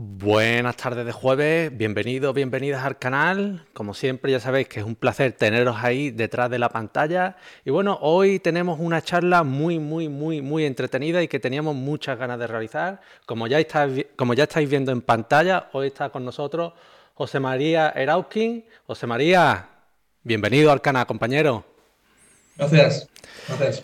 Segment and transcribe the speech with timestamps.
[0.00, 3.66] Buenas tardes de jueves, bienvenidos, bienvenidas al canal.
[3.72, 7.34] Como siempre ya sabéis que es un placer teneros ahí detrás de la pantalla.
[7.64, 12.16] Y bueno, hoy tenemos una charla muy, muy, muy, muy entretenida y que teníamos muchas
[12.16, 13.00] ganas de realizar.
[13.26, 16.74] Como ya, ya estáis viendo en pantalla, hoy está con nosotros
[17.14, 18.66] José María Erauskin.
[18.86, 19.68] José María,
[20.22, 21.64] bienvenido al canal, compañero.
[22.56, 23.08] Gracias,
[23.48, 23.82] gracias.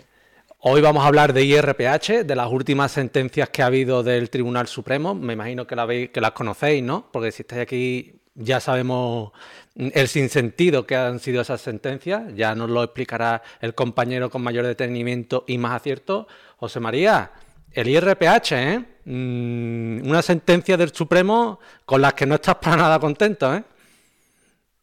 [0.67, 4.67] Hoy vamos a hablar de IRPH, de las últimas sentencias que ha habido del Tribunal
[4.67, 5.15] Supremo.
[5.15, 7.07] Me imagino que, las conocéis, ¿no?
[7.13, 9.33] Porque si estáis aquí ya sabemos
[9.77, 12.35] el sinsentido que han sido esas sentencias.
[12.35, 16.27] Ya nos lo explicará el compañero con mayor detenimiento y más acierto.
[16.57, 17.33] José María,
[17.71, 18.85] el IRPH, ¿eh?
[19.05, 23.63] Mm, una sentencia del Supremo con las que no estás para nada contento, ¿eh?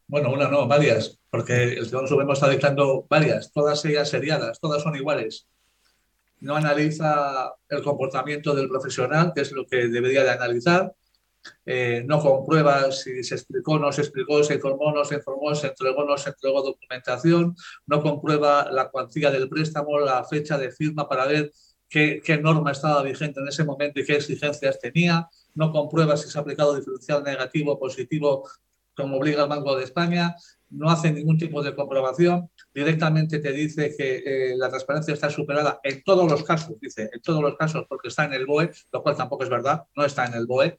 [0.06, 4.80] Bueno, una no, varias, porque el Tribunal Supremo está dictando varias, todas ellas seriadas, todas
[4.80, 5.48] son iguales
[6.42, 10.92] no analiza el comportamiento del profesional, que es lo que debería de analizar,
[11.64, 15.68] eh, no comprueba si se explicó, no se explicó, se informó, no se informó, se
[15.68, 21.08] entregó, no se entregó documentación, no comprueba la cuantía del préstamo, la fecha de firma
[21.08, 21.52] para ver
[21.88, 26.28] qué, qué norma estaba vigente en ese momento y qué exigencias tenía, no comprueba si
[26.28, 28.48] se ha aplicado diferencial negativo o positivo
[28.94, 30.34] como obliga el Banco de España,
[30.72, 35.80] no hace ningún tipo de comprobación, directamente te dice que eh, la transparencia está superada
[35.82, 39.02] en todos los casos, dice, en todos los casos porque está en el BOE, lo
[39.02, 40.78] cual tampoco es verdad, no está en el BOE,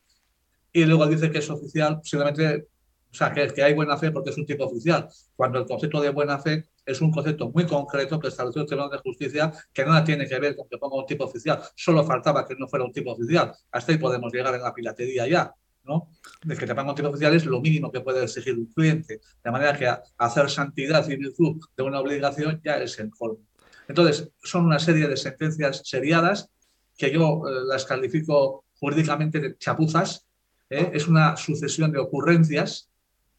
[0.72, 2.68] y luego dice que es oficial, simplemente,
[3.12, 6.02] o sea, que, que hay buena fe porque es un tipo oficial, cuando el concepto
[6.02, 9.86] de buena fe es un concepto muy concreto que estableció el Tribunal de Justicia que
[9.86, 12.84] nada tiene que ver con que ponga un tipo oficial, solo faltaba que no fuera
[12.84, 16.10] un tipo oficial, hasta ahí podemos llegar en la piratería ya, ¿no?
[16.44, 19.20] De que te pongan tipo oficial lo mínimo que puede exigir un cliente.
[19.44, 23.46] De manera que hacer santidad y virtud de una obligación ya es el colmo.
[23.88, 26.50] Entonces, son una serie de sentencias seriadas
[26.98, 30.26] que yo eh, las califico jurídicamente de chapuzas.
[30.70, 30.92] ¿eh?
[30.94, 32.90] Es una sucesión de ocurrencias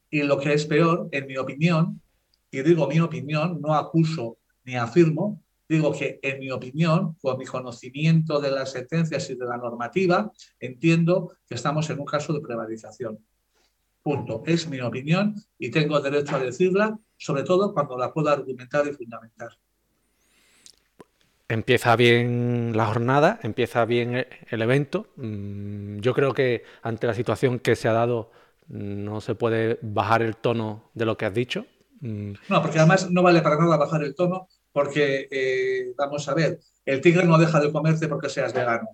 [0.09, 2.01] y lo que es peor, en mi opinión,
[2.51, 7.45] y digo mi opinión, no acuso ni afirmo, Digo que, en mi opinión, con mi
[7.45, 12.41] conocimiento de las sentencias y de la normativa, entiendo que estamos en un caso de
[12.41, 13.19] prevaricación.
[14.03, 14.43] Punto.
[14.45, 18.93] Es mi opinión y tengo derecho a decirla, sobre todo cuando la puedo argumentar y
[18.93, 19.49] fundamentar.
[21.47, 25.07] Empieza bien la jornada, empieza bien el evento.
[25.15, 28.31] Mm, yo creo que ante la situación que se ha dado
[28.67, 31.65] no se puede bajar el tono de lo que has dicho.
[32.01, 32.33] Mm.
[32.49, 36.59] No, porque además no vale para nada bajar el tono porque, eh, vamos a ver,
[36.85, 38.89] el tigre no deja de comerse porque seas vegano.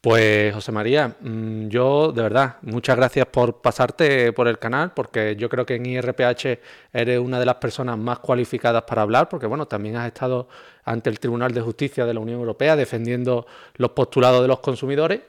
[0.00, 5.36] Pues José María, mm, yo de verdad, muchas gracias por pasarte por el canal, porque
[5.36, 6.58] yo creo que en IRPH
[6.90, 10.48] eres una de las personas más cualificadas para hablar, porque bueno, también has estado
[10.84, 15.20] ante el Tribunal de Justicia de la Unión Europea defendiendo los postulados de los consumidores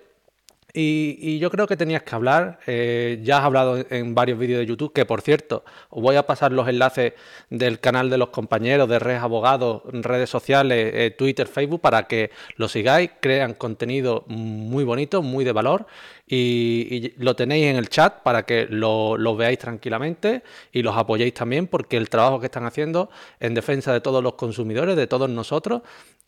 [0.74, 4.66] y, yo creo que tenías que hablar, eh, ya has hablado en varios vídeos de
[4.66, 7.13] YouTube, que por cierto, os voy a pasar los enlaces
[7.50, 12.31] del canal de los compañeros, de redes abogados, redes sociales, eh, Twitter, Facebook, para que
[12.56, 15.88] lo sigáis, crean contenido muy bonito, muy de valor,
[16.28, 21.34] y, lo tenéis en el chat para que lo, lo, veáis tranquilamente y los apoyéis
[21.34, 23.09] también, porque el trabajo que están haciendo
[23.40, 25.81] en defensa de todos los consumidores, de todos nosotros,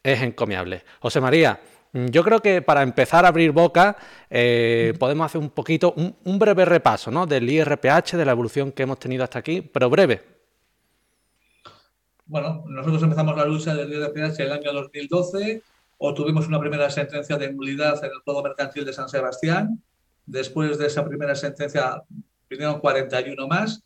[0.03, 0.83] es encomiable.
[0.99, 1.59] José María,
[1.93, 3.97] yo creo que para empezar a abrir boca
[4.29, 7.25] eh, podemos hacer un poquito, un, breve repaso ¿no?
[7.25, 10.21] del IRPH, de la evolución que hemos tenido hasta aquí, pero breve.
[12.25, 15.61] Bueno, nosotros empezamos la lucha del IRPH en el año 2012,
[15.97, 19.83] obtuvimos una primera sentencia de nulidad en el Juego Mercantil de San Sebastián.
[20.25, 22.03] Después de esa primera sentencia
[22.49, 23.83] vinieron 41 más.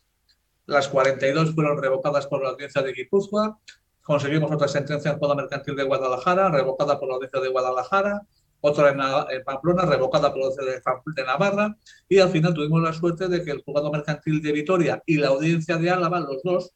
[0.66, 3.58] Las 42 fueron revocadas por la audiencia de Guipúzcoa
[4.06, 8.22] conseguimos otra sentencia en Juego Mercantil de Guadalajara, revocada por la Audiencia de Guadalajara,
[8.60, 11.76] otra en, Pamplona, revocada por la Audiencia de, Navarra,
[12.08, 15.28] y al final tuvimos la suerte de que el Juzgado Mercantil de Vitoria y la
[15.28, 16.72] Audiencia de Álava, los dos,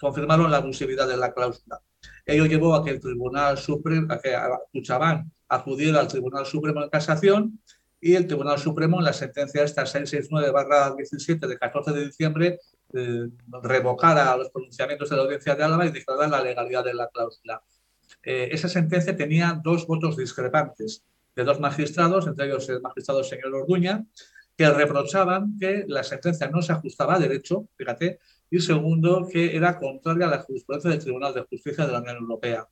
[0.00, 1.80] confirmaron la abusividad de la cláusula.
[2.24, 4.36] Ello llevó a que el Tribunal Supremo, a que
[4.72, 7.60] Cuchabán acudiera al Tribunal Supremo en casación
[8.00, 12.58] y el Tribunal Supremo en la sentencia esta 669-17 de 14 de diciembre
[12.94, 13.28] eh,
[13.62, 17.62] revocara los pronunciamientos de la audiencia de Álava y declarar la legalidad de la cláusula.
[18.22, 21.04] Eh, esa sentencia tenía dos votos discrepantes
[21.34, 24.04] de dos magistrados, entre ellos el magistrado señor Orduña,
[24.56, 28.18] que reprochaban que la sentencia no se ajustaba a derecho, fíjate,
[28.50, 32.16] y segundo, que era contraria a la jurisprudencia del Tribunal de Justicia de la Unión
[32.16, 32.68] Europea.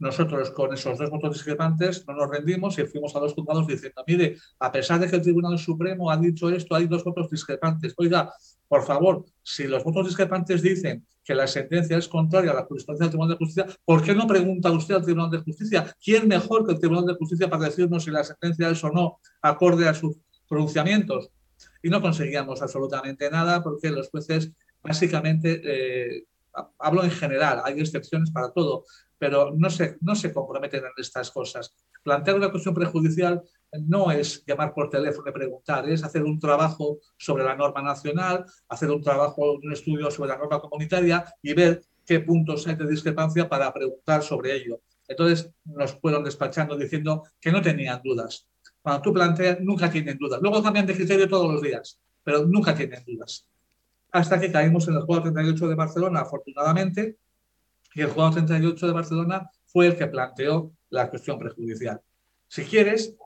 [0.00, 4.04] nosotros con esos dos votos discrepantes no nos rendimos y fuimos a los juzgados diciendo,
[4.06, 7.94] mire, a pesar de que el Tribunal Supremo ha dicho esto, hay dos votos discrepantes.
[7.96, 8.32] Oiga,
[8.68, 13.04] por favor, si los votos discrepantes dicen que la sentencia es contraria a la jurisprudencia
[13.04, 15.94] del Tribunal de Justicia, ¿por qué no pregunta usted al Tribunal de Justicia?
[16.02, 19.18] ¿Quién mejor que el Tribunal de Justicia para decirnos si la sentencia es o no
[19.42, 20.16] acorde a sus
[20.48, 21.30] pronunciamientos?
[21.82, 26.24] Y no conseguíamos absolutamente nada porque los jueces básicamente, eh,
[26.78, 28.84] hablo en general, hay excepciones para todo,
[29.18, 31.74] pero no se, no se comprometen en estas cosas.
[32.02, 33.42] Plantear una cuestión prejudicial
[33.86, 38.44] no es llamar por teléfono y preguntar, es hacer un trabajo sobre la norma nacional,
[38.68, 42.86] hacer un trabajo, un estudio sobre la norma comunitaria y ver qué puntos hay de
[42.86, 44.80] discrepancia para preguntar sobre ello.
[45.06, 48.46] Entonces nos fueron despachando diciendo que no tenían dudas.
[48.80, 50.40] Cuando tú planteas, nunca tienen dudas.
[50.40, 53.46] Luego cambian de criterio todos los días, pero nunca tienen dudas.
[54.10, 57.18] Hasta que caímos en el juego 38 de Barcelona, afortunadamente,
[57.98, 62.00] y el juego 38 de Barcelona fue el que planteó la cuestión prejudicial.
[62.46, 63.16] Si quieres,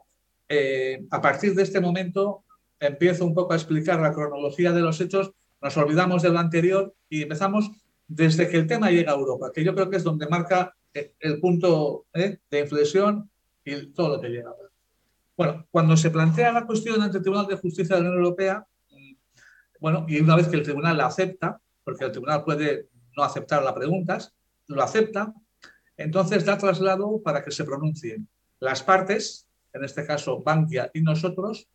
[0.48, 2.44] eh, a partir de este momento
[2.80, 6.94] empiezo un poco a explicar la cronología de los hechos, nos olvidamos de lo anterior
[7.10, 7.70] y empezamos
[8.08, 11.16] desde que el tema llega a Europa, que yo creo que es donde marca eh,
[11.20, 13.28] el punto eh, de inflexión
[13.66, 14.54] y todo lo que llega.
[15.36, 18.66] Bueno, cuando se plantea la cuestión ante el Tribunal de Justicia de la Unión Europea,
[18.90, 19.12] mm,
[19.80, 23.62] bueno, y una vez que el tribunal la acepta, porque el tribunal puede no aceptar
[23.62, 24.32] las preguntas,
[24.68, 25.34] lo acepta,
[25.96, 28.28] entonces da traslado para que se pronuncien
[28.60, 31.68] las partes, en este caso Bankia y nosotros,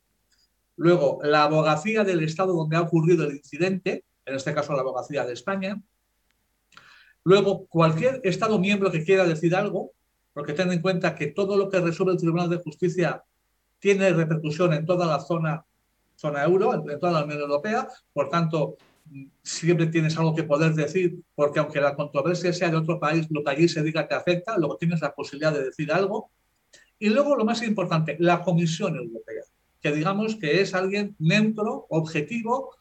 [0.76, 5.26] luego la abogacía del Estado donde ha ocurrido el incidente, en este caso la abogacía
[5.26, 5.82] de España,
[7.24, 9.92] luego cualquier Estado miembro que quiera decir algo,
[10.34, 13.24] porque ten en cuenta que todo lo que resuelve el Tribunal de Justicia
[13.80, 15.66] tiene repercusión en toda la zona,
[16.16, 18.78] zona euro, en toda la Unión Europea, por tanto,
[19.44, 23.44] siempre tienes algo que poder decir, porque aunque la controversia sea de otro país, lo
[23.44, 26.30] que allí se diga te afecta, luego tienes la posibilidad de decir algo.
[27.00, 29.44] Y luego lo más importante, la Comisión Europea,
[29.82, 32.76] que digamos que es alguien neutro, objetivo,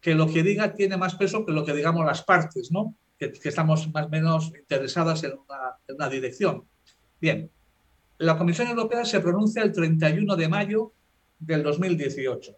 [0.00, 2.94] que lo que diga tiene más peso que lo que digamos las partes, ¿no?
[3.18, 6.64] que, estamos más o menos interesadas en una, en una dirección.
[7.20, 7.50] Bien,
[8.18, 10.92] la Comisión Europea se pronuncia el 31 de mayo
[11.38, 12.56] del 2018.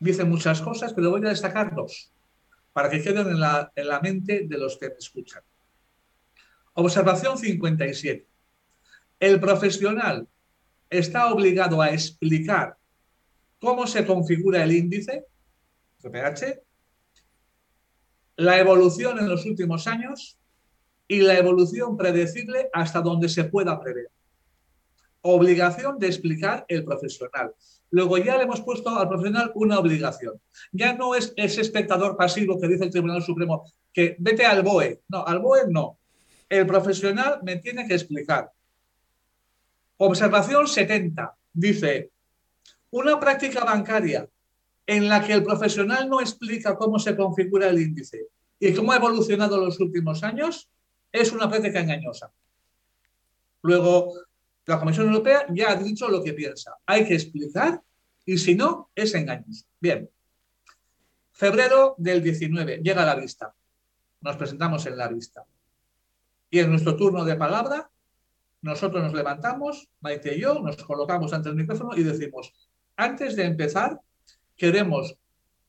[0.00, 2.10] Dice muchas cosas, pero voy a destacar dos
[2.76, 5.42] para que queden en la, en la mente de los que me escuchan.
[6.74, 8.28] Observación 57.
[9.18, 10.28] El profesional
[10.90, 12.76] está obligado a explicar
[13.58, 15.24] cómo se configura el índice,
[16.02, 16.62] pH,
[18.36, 20.38] la evolución en los últimos años
[21.08, 24.10] y la evolución predecible hasta donde se pueda prever.
[25.22, 27.54] Obligación de explicar el profesional.
[27.90, 30.40] Luego ya le hemos puesto al profesional una obligación.
[30.72, 35.02] Ya no es ese espectador pasivo que dice el Tribunal Supremo que vete al BOE.
[35.08, 35.98] No, al BOE no.
[36.48, 38.50] El profesional me tiene que explicar.
[39.98, 41.34] Observación 70.
[41.52, 42.10] Dice,
[42.90, 44.28] una práctica bancaria
[44.86, 48.26] en la que el profesional no explica cómo se configura el índice
[48.58, 50.68] y cómo ha evolucionado en los últimos años
[51.10, 52.30] es una práctica engañosa.
[53.62, 54.12] Luego,
[54.66, 56.76] la Comisión Europea ya ha dicho lo que piensa.
[56.86, 57.80] Hay que explicar
[58.24, 59.64] y si no, es engañoso.
[59.80, 60.10] Bien.
[61.32, 63.54] Febrero del 19, llega la vista.
[64.20, 65.44] Nos presentamos en la vista.
[66.50, 67.90] Y en nuestro turno de palabra,
[68.62, 72.52] nosotros nos levantamos, Maite y yo, nos colocamos ante el micrófono y decimos,
[72.96, 74.00] antes de empezar,
[74.56, 75.16] queremos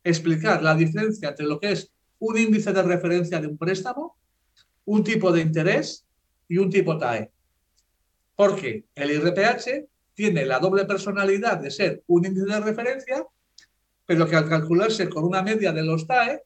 [0.04, 4.18] explicar la diferencia entre lo que es un índice de referencia de un préstamo,
[4.86, 6.08] un tipo de interés
[6.48, 7.32] y un tipo TAE.
[8.38, 13.26] Porque el IRPH tiene la doble personalidad de ser un índice de referencia,
[14.06, 16.44] pero que al calcularse con una media de los TAE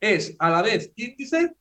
[0.00, 1.54] es a la vez índice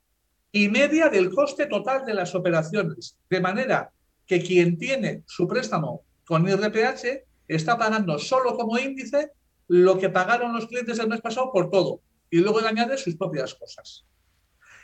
[0.51, 3.17] y media del coste total de las operaciones.
[3.29, 3.91] De manera
[4.25, 9.31] que quien tiene su préstamo con IRPH está pagando solo como índice
[9.67, 12.01] lo que pagaron los clientes el mes pasado por todo.
[12.31, 14.05] Y luego le añade sus propias cosas.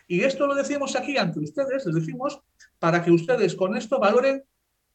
[0.07, 2.41] Y esto lo decimos aquí ante ustedes, les decimos
[2.79, 4.43] para que ustedes con esto valoren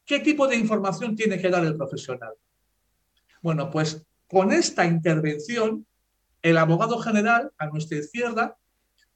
[0.05, 2.33] qué tipo de información tiene que dar el profesional.
[3.41, 5.85] Bueno, pues con esta intervención,
[6.41, 8.57] el abogado general, a nuestra izquierda,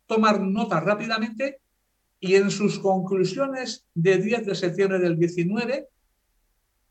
[0.05, 1.59] toma nota rápidamente
[2.19, 5.87] y en sus conclusiones de 10 de septiembre del 19,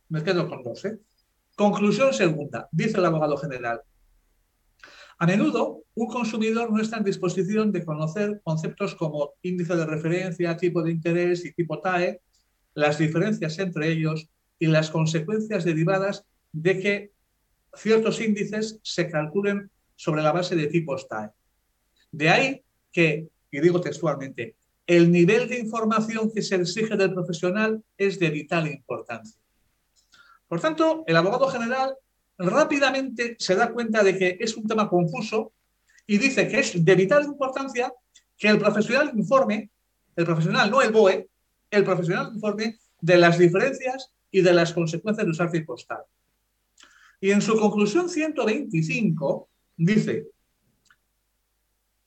[0.09, 0.99] me quedo con dos, ¿eh?
[1.57, 3.83] Conclusión segunda, dice el abogado general.
[5.19, 10.57] A menudo, un consumidor no está en disposición de conocer conceptos como índice de referencia,
[10.57, 12.21] tipo de interés y tipo TAE,
[12.75, 14.29] las diferencias entre ellos
[14.59, 17.13] y las consecuencias derivadas de que
[17.75, 21.31] ciertos índices se calculen sobre la base de tipos TAE.
[22.11, 24.57] De ahí que, y digo textualmente,
[24.87, 29.41] el nivel de información que se exige del profesional es de vital importancia.
[30.49, 31.95] Por tanto, el abogado general
[32.39, 35.53] rápidamente se da cuenta de que es un tema confuso
[36.07, 37.93] y dice que es de vital importancia
[38.37, 39.71] que el profesional informe,
[40.17, 41.29] el profesional, no el BOE,
[41.71, 46.03] el profesional informe de las diferencias y de las consecuencias de usar postal.
[47.21, 50.27] Y en su conclusión 125 dice,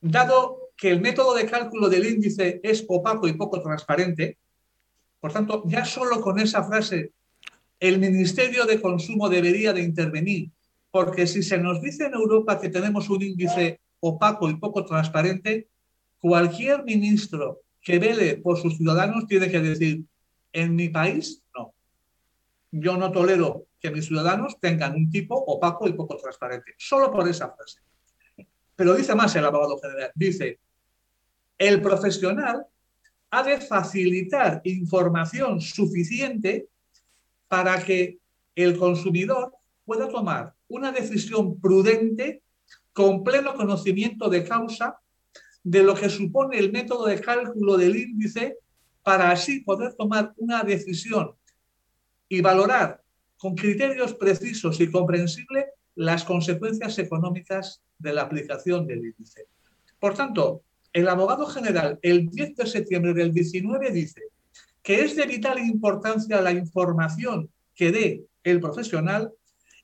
[0.02, 4.38] dado que el método de cálculo del índice es opaco y poco transparente,
[5.20, 7.14] por tanto, ya solo con esa frase
[7.80, 10.52] el Ministerio de Consumo debería de intervenir,
[10.92, 15.68] porque si se nos dice en Europa que tenemos un índice opaco y poco transparente,
[16.20, 20.04] cualquier ministro que vele por sus ciudadanos tiene que decir,
[20.52, 21.74] en mi país, no.
[22.72, 27.28] Yo no tolero que mis ciudadanos tengan un tipo opaco y poco transparente, solo por
[27.28, 27.80] esa frase.
[28.76, 30.60] Pero dice más el abogado general, dice,
[31.58, 32.66] el profesional
[33.30, 36.68] ha de facilitar información suficiente
[37.48, 38.20] para que
[38.56, 39.54] el consumidor
[39.86, 42.42] pueda tomar una decisión prudente
[42.94, 45.00] con pleno conocimiento de causa
[45.64, 48.58] de lo que supone el método de cálculo del índice
[49.04, 51.36] para así poder tomar una decisión
[52.28, 53.02] y valorar
[53.38, 59.46] con criterios precisos y comprensibles las consecuencias económicas de la aplicación del índice.
[60.00, 60.64] Por tanto,
[60.94, 64.22] el abogado general el 10 de septiembre del 19 dice
[64.88, 69.34] que es de vital importancia la información que dé el profesional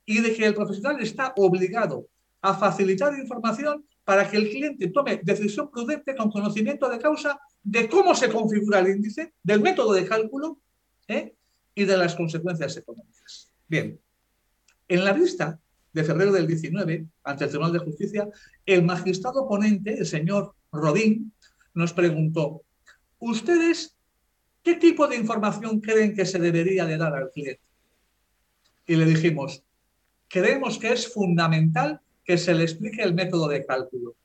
[0.06, 2.08] y de que el profesional está obligado
[2.42, 7.90] a facilitar información para que el cliente tome decisión prudente con conocimiento de causa de
[7.90, 10.62] cómo se configura el índice, del método de cálculo
[11.10, 11.36] ¿eh?
[11.76, 13.52] y de las consecuencias económicas.
[13.68, 14.00] Bien,
[14.88, 15.60] en la vista
[15.92, 18.30] de febrero del 19, ante el Tribunal de Justicia,
[18.66, 21.34] el magistrado ponente, el señor Rodín,
[21.74, 22.62] nos preguntó,
[23.20, 23.93] ¿ustedes
[24.64, 27.62] ¿Qué tipo de información creen que se debería de dar al cliente?
[28.88, 29.62] Y le dijimos,
[30.30, 34.16] creemos que es fundamental que se le explique el método de cálculo.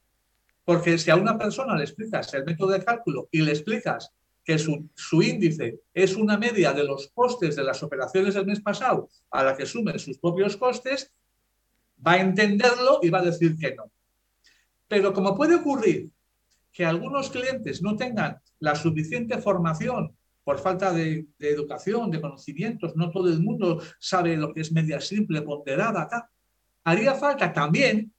[0.64, 4.12] Porque si a una persona le explicas el método de cálculo y le explicas
[4.45, 8.61] que su, su, índice es una media de los costes de las operaciones del mes
[8.61, 11.12] pasado a la que sume sus propios costes,
[12.07, 13.90] va a entenderlo y va a decir que no.
[14.87, 16.11] Pero como puede ocurrir
[16.73, 20.16] que algunos clientes no tengan la suficiente formación
[20.49, 24.99] por falta de, educación, de conocimientos, no todo el mundo sabe lo que es media
[24.99, 26.31] simple, ponderada, acá.
[26.85, 28.11] Haría falta también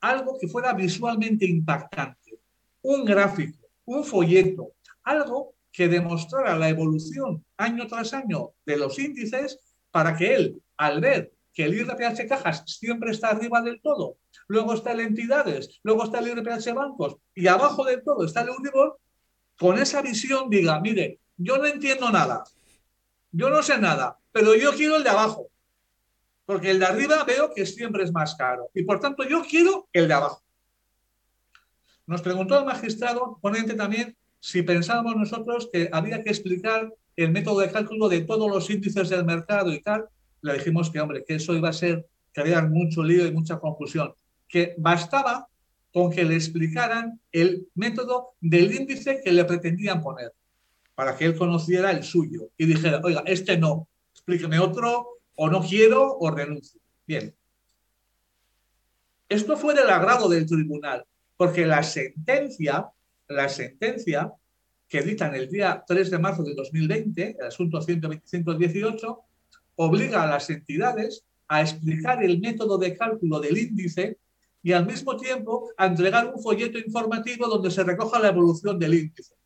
[0.00, 2.40] algo que fuera visualmente impactante,
[2.82, 4.72] un gráfico, un folleto,
[5.04, 9.60] algo que demostrara la evolución año tras año de los índices
[9.92, 14.16] para que él, al ver que el IRPH Cajas siempre está arriba del todo,
[14.48, 18.48] luego está el entidades, luego está el IRPH Bancos y abajo del todo está el
[18.48, 18.98] Euribor,
[19.56, 22.44] con esa visión diga, mire, yo no entiendo nada,
[23.32, 25.50] yo no sé nada, pero yo quiero el de abajo,
[26.44, 28.68] porque el de arriba veo que siempre es más caro.
[28.74, 30.42] Y por tanto yo quiero el de abajo.
[32.06, 37.60] Nos preguntó el magistrado ponente también si pensábamos nosotros que había que explicar el método
[37.60, 40.08] de cálculo de todos los índices del mercado y tal.
[40.42, 44.12] Le dijimos que, hombre, que eso iba a ser crear mucho lío y mucha confusión,
[44.46, 45.48] que bastaba
[45.92, 50.32] con que le explicaran el método del índice que le pretendían poner
[51.00, 55.62] para que él conociera el suyo y dijera, oiga, este no, explíqueme otro, o no
[55.62, 56.78] quiero, o renuncio.
[57.06, 57.34] Bien.
[59.26, 61.06] Esto fue del agrado del tribunal,
[61.38, 62.90] porque la sentencia,
[63.28, 64.30] la sentencia
[64.86, 69.22] que editan el día 3 de marzo de 2020, el asunto 125-18,
[69.76, 74.18] obliga a las entidades a explicar el método de cálculo del índice
[74.62, 78.92] y al mismo tiempo a entregar un folleto informativo donde se recoja la evolución del
[78.92, 79.39] índice.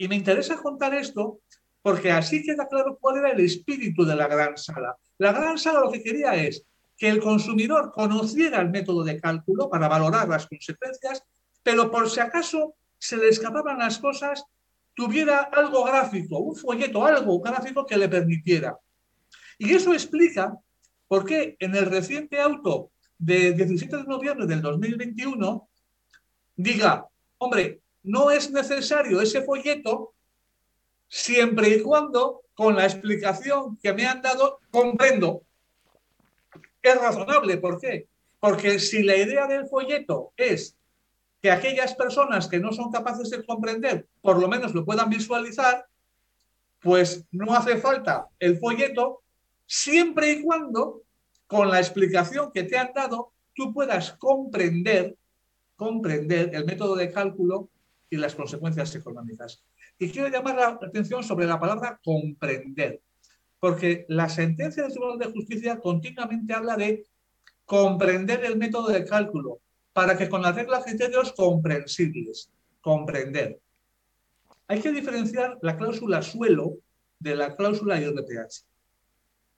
[0.00, 1.40] Y me interesa contar esto
[1.82, 4.96] porque así queda claro cuál era el espíritu de la gran sala.
[5.18, 6.64] La gran sala lo que quería es
[6.96, 11.22] que el consumidor conociera el método de cálculo para valorar las consecuencias,
[11.62, 14.42] pero por si acaso se le escapaban las cosas,
[14.94, 18.78] tuviera algo gráfico, un folleto, algo gráfico que le permitiera.
[19.58, 20.56] Y eso explica
[21.08, 25.68] por qué en el reciente auto de 17 de noviembre del 2021
[26.56, 30.14] diga, hombre, no es necesario ese folleto
[31.08, 35.42] siempre y cuando con la explicación que me han dado comprendo.
[36.82, 38.06] Es razonable, ¿por qué?
[38.38, 40.76] Porque si la idea del folleto es
[41.42, 45.86] que aquellas personas que no son capaces de comprender por lo menos lo puedan visualizar,
[46.80, 49.22] pues no hace falta el folleto
[49.66, 51.02] siempre y cuando
[51.46, 55.16] con la explicación que te han dado tú puedas comprender
[55.76, 57.70] comprender el método de cálculo
[58.10, 59.64] y las consecuencias económicas.
[59.98, 63.00] Y quiero llamar la atención sobre la palabra comprender,
[63.60, 67.06] porque la sentencia del Tribunal de Justicia continuamente habla de
[67.64, 69.60] comprender el método de cálculo
[69.92, 72.50] para que con las reglas y criterios comprensibles,
[72.80, 73.60] comprender.
[74.66, 76.78] Hay que diferenciar la cláusula suelo
[77.18, 78.64] de la cláusula IRPH.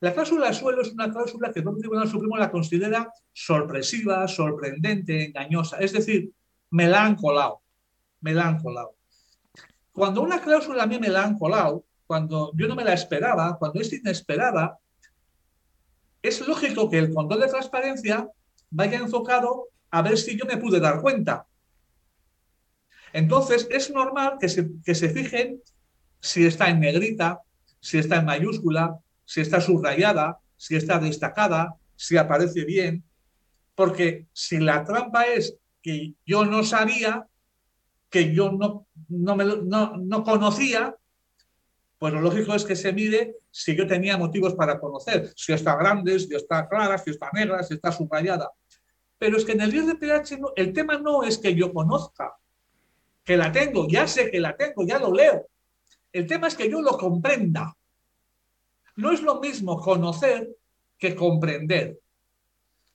[0.00, 5.78] La cláusula suelo es una cláusula que el Tribunal Supremo la considera sorpresiva, sorprendente, engañosa.
[5.78, 6.32] Es decir,
[6.70, 7.61] me la han colado.
[8.22, 8.96] Me la han colado.
[9.92, 13.58] Cuando una cláusula a mí me la han colado, cuando yo no me la esperaba,
[13.58, 14.78] cuando es inesperada,
[16.22, 18.28] es lógico que el control de transparencia
[18.70, 21.46] vaya enfocado a ver si yo me pude dar cuenta.
[23.12, 25.60] Entonces, es normal que se, que se fijen
[26.20, 27.40] si está en negrita,
[27.80, 33.04] si está en mayúscula, si está subrayada, si está destacada, si aparece bien,
[33.74, 37.26] porque si la trampa es que yo no sabía,
[38.12, 40.94] que yo no, no, me, no, no conocía,
[41.98, 45.76] pues lo lógico es que se mire si yo tenía motivos para conocer, si está
[45.76, 48.50] grande, si está clara, si está negra, si está subrayada.
[49.18, 52.36] Pero es que en el IRPH no, el tema no es que yo conozca,
[53.24, 55.46] que la tengo, ya sé que la tengo, ya lo leo.
[56.12, 57.74] El tema es que yo lo comprenda.
[58.96, 60.50] No es lo mismo conocer
[60.98, 61.98] que comprender.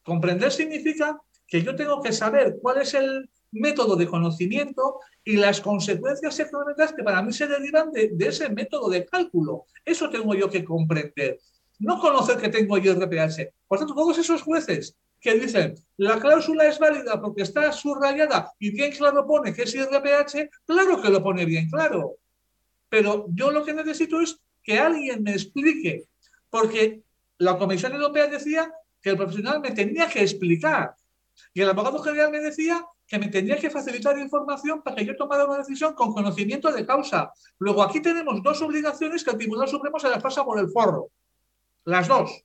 [0.03, 5.61] Comprender significa que yo tengo que saber cuál es el método de conocimiento y las
[5.61, 9.65] consecuencias económicas que para mí se derivan de, ese método de cálculo.
[9.83, 11.39] Eso tengo yo que comprender.
[11.79, 13.53] No conocer que tengo IRPH.
[13.67, 18.71] Por tanto, todos esos jueces que dicen la cláusula es válida porque está subrayada y
[18.71, 22.15] bien claro pone que es IRPH, claro que lo pone bien claro.
[22.89, 26.05] Pero yo lo que necesito es que alguien me explique,
[26.49, 27.01] porque
[27.37, 30.95] la Comisión Europea decía que el profesional me tenía que explicar
[31.53, 35.15] y el abogado general me decía que me tenía que facilitar información para que yo
[35.15, 37.31] tomara una decisión con conocimiento de causa.
[37.57, 41.09] Luego aquí tenemos dos obligaciones que el Tribunal Supremo se las pasa por el forro.
[41.85, 42.43] Las dos.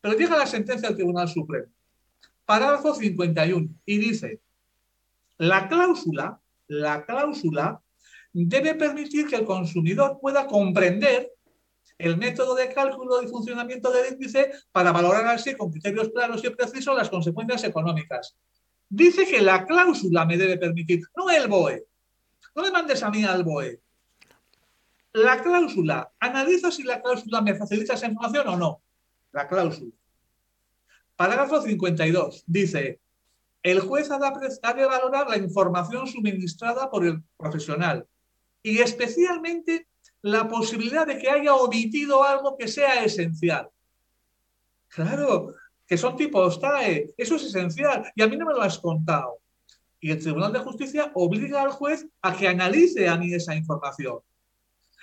[0.00, 1.66] Pero llega la sentencia del Tribunal Supremo.
[2.46, 3.68] Parágrafo 51.
[3.84, 4.40] Y dice,
[5.38, 7.80] la cláusula, la cláusula
[8.32, 11.32] debe permitir que el consumidor pueda comprender
[11.98, 16.50] el método de cálculo y funcionamiento del índice para valorar así con criterios claros y
[16.50, 18.36] precisos las consecuencias económicas.
[18.94, 21.86] Dice que la cláusula me debe permitir, no el BOE.
[22.54, 23.80] No me mandes a mí al BOE.
[25.14, 28.82] La cláusula, analiza si la cláusula me facilita esa información o no.
[29.32, 29.92] La cláusula.
[31.16, 32.44] Parágrafo 52.
[32.46, 33.00] Dice,
[33.62, 38.06] el juez ha de valorar la información suministrada por el profesional
[38.62, 39.88] y especialmente
[40.20, 43.70] la posibilidad de que haya omitido algo que sea esencial.
[44.88, 45.54] Claro,
[45.86, 49.38] que son tipos TAE, eso es esencial y a mí no me lo has contado.
[50.00, 54.18] Y el Tribunal de Justicia obliga al juez a que analice a mí esa información.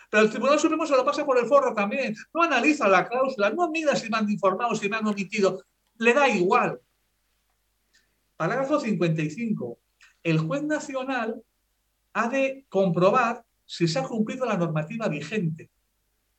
[0.09, 2.15] Pero el Tribunal Supremo se lo pasa por el forro también.
[2.33, 5.63] No analiza la cláusula, no mira si me han informado, si me han omitido.
[5.97, 6.79] Le da igual.
[8.35, 9.77] Parágrafo 55.
[10.23, 11.41] El juez nacional
[12.13, 15.69] ha de comprobar si se ha cumplido la normativa vigente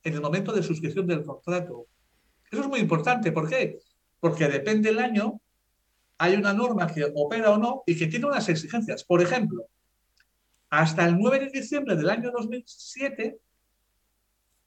[0.03, 1.87] en el momento de suscripción del contrato.
[2.51, 3.31] Eso es muy importante.
[3.31, 3.79] ¿Por qué?
[4.21, 5.41] Porque depende del año,
[6.17, 9.03] hay una norma que opera o no y que tiene unas exigencias.
[9.03, 9.65] Por ejemplo,
[10.69, 13.37] hasta el 9 de diciembre del año 2007,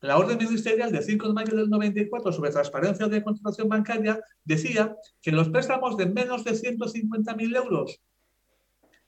[0.00, 4.94] la orden ministerial de 5 de mayo del 94 sobre transparencia de contratación bancaria decía
[5.22, 8.02] que los préstamos de menos de 150.000 euros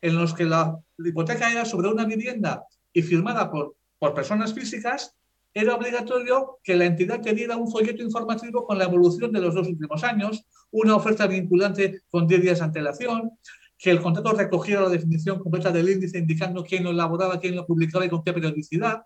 [0.01, 5.15] en los que la hipoteca era sobre una vivienda y firmada por, por personas físicas,
[5.57, 9.67] era obligatorio que la entidad te un folleto informativo con la evolución de los dos
[9.67, 13.31] últimos años, una oferta vinculante con 10 días de antelación,
[13.79, 17.65] que el contrato recogiera la definición completa del índice indicando quién lo elaboraba, quién lo
[17.65, 19.05] publicaba y con qué periodicidad.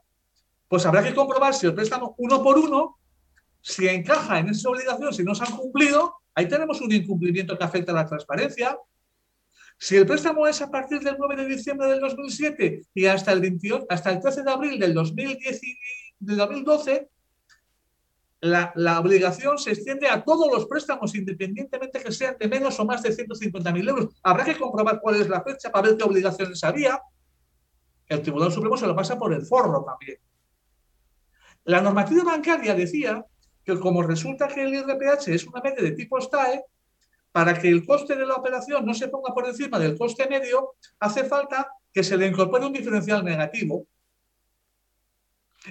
[0.67, 2.99] Pues habrá que comprobar si el préstamo uno por uno,
[3.61, 7.63] si encaja en esa obligación, si no se han cumplido, ahí tenemos un incumplimiento que
[7.63, 8.77] afecta a la transparencia,
[9.79, 13.41] si el préstamo es a partir del 9 de diciembre del 2007 y hasta el,
[13.41, 14.93] 28, hasta el 13 de abril del,
[16.21, 17.11] 2012,
[18.43, 22.85] la, la, obligación se extiende a todos los préstamos, independientemente que sean de menos o
[22.85, 24.15] más de 150.000 euros.
[24.23, 27.01] Habrá que comprobar cuál es la fecha para ver qué obligaciones había.
[28.07, 30.19] El Tribunal Supremo se lo pasa por el forro también.
[31.65, 33.25] La normativa bancaria decía
[33.65, 36.65] que como resulta que el IRPH es una media de tipo STAE,
[37.33, 40.75] para que el coste de la operación no se ponga por encima del coste medio,
[40.99, 43.87] hace falta que se le incorpore un diferencial negativo.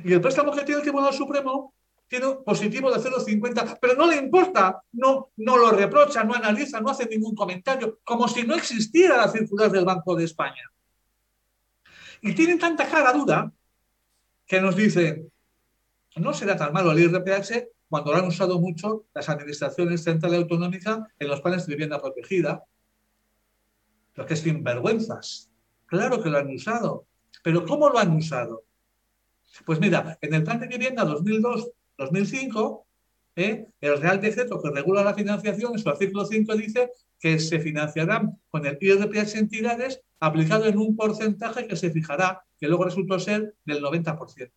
[0.04, 1.74] Y el préstamo que tiene el Tribunal Supremo
[2.08, 6.82] tiene un positivo de 0,50, pero no le importa, no, no lo reprocha, no analiza,
[6.82, 10.72] no hace ningún comentario, como si no existiera la circular del Banco de España.
[12.22, 13.52] Y tienen tanta cara dura
[14.46, 15.32] que nos dicen,
[16.16, 21.00] no será tan malo el IRPH cuando lo han usado mucho las administraciones centrales autonómicas
[21.18, 22.64] en los planes de vivienda protegida.
[24.16, 25.52] Lo que es sinvergüenzas.
[25.86, 27.06] Claro que lo han usado.
[27.44, 28.64] Pero ¿cómo lo han usado?
[29.66, 32.84] Pues mira, en el plan de vivienda 2002-2005,
[33.36, 33.68] ¿eh?
[33.82, 38.40] el Real Decreto que regula la financiación, en su artículo 5 dice que se financiarán
[38.50, 43.56] con el IRPH entidades aplicado en un porcentaje que se fijará, que luego resultó ser
[43.66, 44.52] del 90%.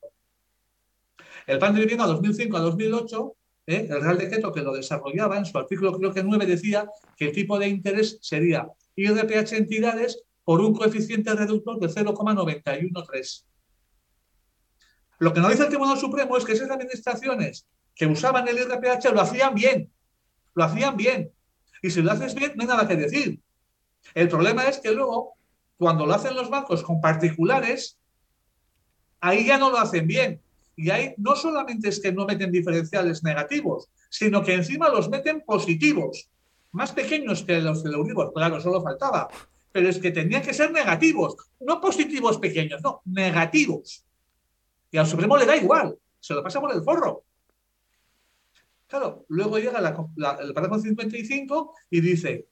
[1.46, 3.34] El plan de vivienda 2005 a 2008,
[3.66, 3.88] ¿eh?
[3.90, 7.32] el Real Decreto que lo desarrollaba, en su artículo creo que 9 decía que el
[7.32, 13.51] tipo de interés sería IRPH entidades por un coeficiente reductor de 0,913.
[15.22, 19.12] Lo que no dice el Tribunal Supremo es que esas administraciones que usaban el IRPH
[19.14, 19.88] lo hacían bien,
[20.52, 21.30] lo hacían bien.
[21.80, 23.38] Y si lo haces bien, no hay nada que decir.
[24.14, 25.34] El problema es que luego,
[25.78, 28.00] cuando lo hacen los bancos con particulares,
[29.20, 30.40] ahí ya no lo hacen bien.
[30.74, 35.42] Y ahí no solamente es que no meten diferenciales negativos, sino que encima los meten
[35.42, 36.30] positivos,
[36.72, 38.32] más pequeños que los de Euribor.
[38.34, 39.28] Claro, solo faltaba.
[39.70, 44.04] Pero es que tenían que ser negativos, no positivos pequeños, no, negativos.
[44.92, 47.24] Y al Supremo le da igual, se lo pasa por el forro.
[48.86, 52.46] Claro, luego llega el párrafo 55 y dice,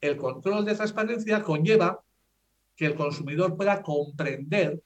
[0.00, 2.02] el control de transparencia conlleva
[2.74, 4.82] que el consumidor pueda comprender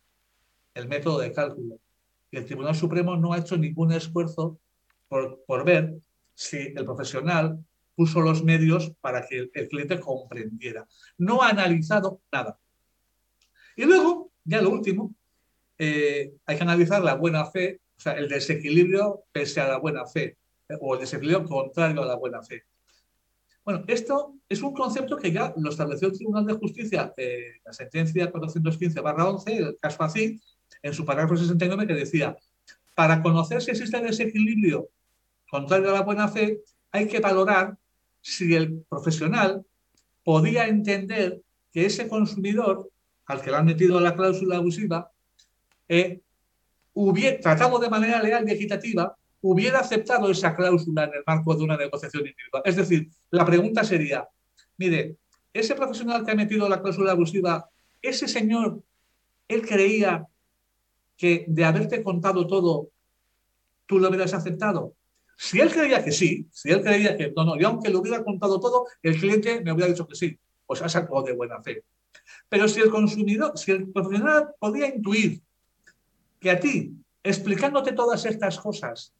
[0.74, 1.78] el método de cálculo.
[2.32, 4.58] Y el Tribunal Supremo no ha hecho ningún esfuerzo
[5.08, 5.96] por, por ver
[6.34, 7.64] si el profesional
[7.94, 10.86] puso los medios para que el cliente comprendiera.
[11.18, 12.58] No ha analizado nada.
[13.76, 15.14] Y luego, ya lo último,
[15.78, 20.06] eh, hay que analizar la buena fe, o sea, el desequilibrio pese a la buena
[20.06, 20.36] fe,
[20.68, 22.64] eh, o el desequilibrio contrario a la buena fe.
[23.64, 27.72] Bueno, esto es un concepto que ya lo estableció el Tribunal de Justicia, eh, la
[27.72, 30.40] sentencia 415-11, el caso así,
[30.82, 32.36] en su parágrafo 69, que decía,
[32.94, 34.88] para conocer si existe desequilibrio
[35.50, 36.60] contrario a la buena fe,
[36.92, 37.76] hay que valorar
[38.20, 39.64] si el profesional
[40.24, 42.90] podía entender que ese consumidor
[43.26, 45.10] al que le han metido la cláusula abusiva
[45.88, 46.20] eh,
[46.94, 51.64] hubiera, tratado de manera leal y equitativa, hubiera aceptado esa cláusula en el marco de
[51.64, 52.62] una negociación individual.
[52.64, 54.28] Es decir, la pregunta sería,
[54.76, 55.16] mire,
[55.52, 57.68] ese profesional que ha metido la cláusula abusiva,
[58.02, 58.82] ese señor,
[59.48, 60.26] él creía
[61.16, 62.90] que de haberte contado todo,
[63.86, 64.94] tú lo hubieras aceptado.
[65.36, 68.24] Si él creía que sí, si él creía que no, no, y aunque lo hubiera
[68.24, 71.84] contado todo, el cliente me hubiera dicho que sí, pues ha sacado de buena fe.
[72.48, 75.42] Pero si el consumidor, si el profesional podía intuir
[76.40, 79.12] que a ti, explicándote todas estas cosas,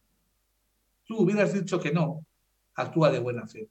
[1.07, 2.25] tú hubieras dicho que no,
[2.75, 3.69] actúa de buena fe.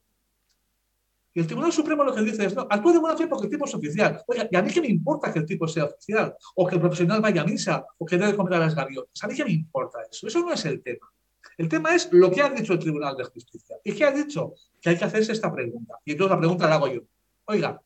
[1.34, 3.50] Y el Tribunal Supremo lo que dice es, no, actúa de buena fe porque el
[3.50, 4.22] tipo es oficial.
[4.26, 6.34] Oiga, ¿y a mí qué me importa que el tipo sea oficial?
[6.54, 9.22] O que el profesional vaya a misa, o que debe comer a las gaviotas.
[9.22, 10.26] ¿A mí qué me importa eso?
[10.26, 11.12] Eso no es el tema.
[11.58, 13.76] El tema es lo que ha dicho el Tribunal de Justicia.
[13.84, 14.54] ¿Y qué ha dicho?
[14.80, 15.98] Que hay que hacerse esta pregunta.
[16.04, 17.02] Y entonces la pregunta la hago yo.
[17.46, 17.80] Oiga,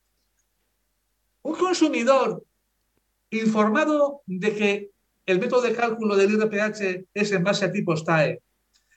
[1.43, 2.45] un consumidor
[3.31, 4.91] informado de que
[5.27, 8.43] el método de cálculo del IRPH es en base a tipos TAE,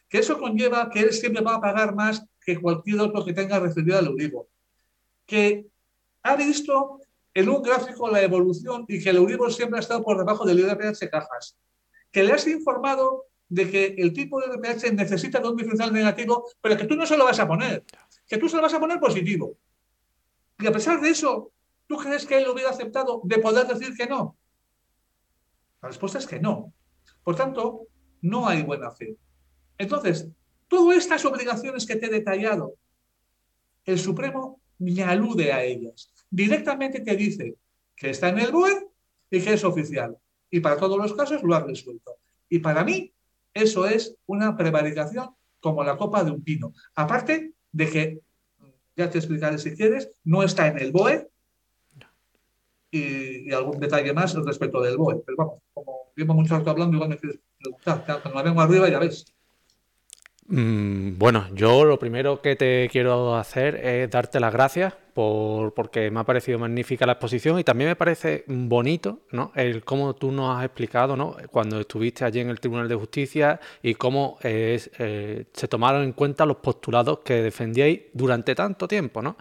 [0.09, 3.59] que eso conlleva que él siempre va a pagar más que cualquier otro que tenga
[3.59, 4.47] recibido el Euribor,
[5.25, 5.65] que
[6.23, 6.99] ha visto
[7.33, 10.59] en un gráfico la evolución y que el Euribor siempre ha estado por debajo del
[10.59, 11.57] IRPH cajas,
[12.11, 16.77] que le has informado de que el tipo de IRPH necesita un diferencial negativo, pero
[16.77, 17.83] que tú no se lo vas a poner,
[18.27, 19.57] que tú se lo vas a poner positivo.
[20.59, 21.51] Y a pesar de eso,
[21.87, 24.37] ¿tú crees que él hubiera aceptado de poder decir que no?
[25.83, 26.73] La respuesta es que no.
[27.23, 27.87] Por tanto,
[28.21, 29.17] no hay buena fe.
[29.77, 30.29] Entonces,
[30.69, 32.75] todas estas obligaciones que te he detallado,
[33.83, 36.09] el Supremo me alude a ellas.
[36.29, 37.57] Directamente te dice
[37.97, 38.87] que está en el BOE
[39.29, 40.17] y que es oficial.
[40.49, 42.15] Y para todos los casos lo ha resuelto.
[42.47, 43.11] Y para mí,
[43.53, 46.73] eso es una prevaricación como la copa de un pino.
[46.95, 48.19] Aparte de que,
[48.95, 51.27] ya te explicaré si quieres, no está en el BOE,
[52.93, 55.23] y, algún detalle más respecto del BOE.
[55.25, 58.03] Pero vamos, como llevo mucho rato hablando, igual me quieres preguntar.
[58.21, 59.25] Cuando la vengo arriba ya ves.
[60.45, 66.11] Mm, bueno, yo lo primero que te quiero hacer es darte las gracias por, porque
[66.11, 69.53] me ha parecido magnífica la exposición y también me parece bonito ¿no?
[69.55, 71.37] el cómo tú nos has explicado ¿no?
[71.49, 76.45] cuando estuviste allí en el Tribunal de Justicia y cómo eh, se tomaron en cuenta
[76.45, 79.21] los postulados que defendíais durante tanto tiempo.
[79.21, 79.37] ¿no?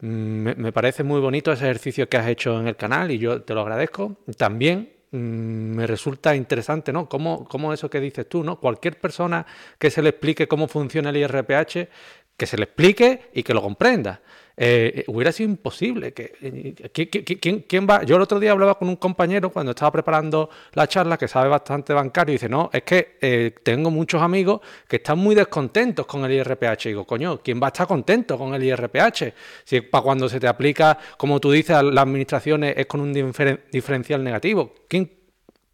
[0.00, 3.42] Mm, me, parece muy bonito ese ejercicio que has hecho en el canal y yo
[3.42, 4.16] te lo agradezco.
[4.36, 7.08] También mm, me resulta interesante, ¿no?
[7.08, 8.58] Cómo, cómo, eso que dices tú, ¿no?
[8.60, 9.46] Cualquier persona
[9.78, 11.88] que se le explique cómo funciona el IRPH,
[12.36, 14.22] que se le explique y que lo comprenda.
[14.56, 16.12] Eh, hubiera sido imposible.
[16.12, 18.02] Que, eh, ¿quién, va?
[18.04, 21.48] Yo el otro día hablaba con un compañero cuando estaba preparando la charla que sabe
[21.48, 26.06] bastante bancario y dice, no, es que eh, tengo muchos amigos que están muy descontentos
[26.06, 26.86] con el IRPH.
[26.86, 29.32] Y digo, coño, ¿quién va a estar contento con el IRPH?
[29.64, 33.12] Si para cuando se te aplica, como tú dices, a las administraciones es con un
[33.72, 34.74] diferencial negativo.
[34.88, 35.10] ¿Quién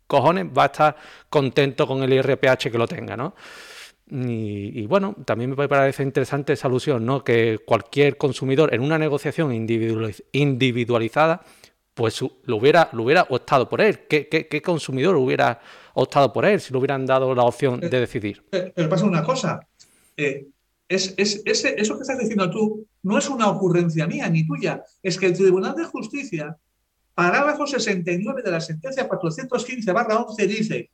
[0.07, 0.97] cojones va a estar
[1.29, 3.35] contento con el IRPH que lo tenga, ¿no?
[4.09, 7.25] Y, bueno, también me parece interesante esa alusión, ¿no?
[7.25, 11.43] Que cualquier consumidor en una negociación individualizada,
[11.93, 14.07] pues lo hubiera, lo hubiera optado por él.
[14.07, 15.61] ¿Qué, consumidor hubiera
[15.95, 18.45] optado por él si le hubieran dado la opción de decidir?
[18.51, 19.67] Pero pasa una cosa.
[20.17, 20.47] Eh,
[20.89, 24.85] es, eso que estás diciendo tú no es una ocurrencia mía ni tuya.
[25.03, 26.57] Es que el Tribunal de Justicia,
[27.13, 30.91] parágrafo 69 de la sentencia 415-11, dice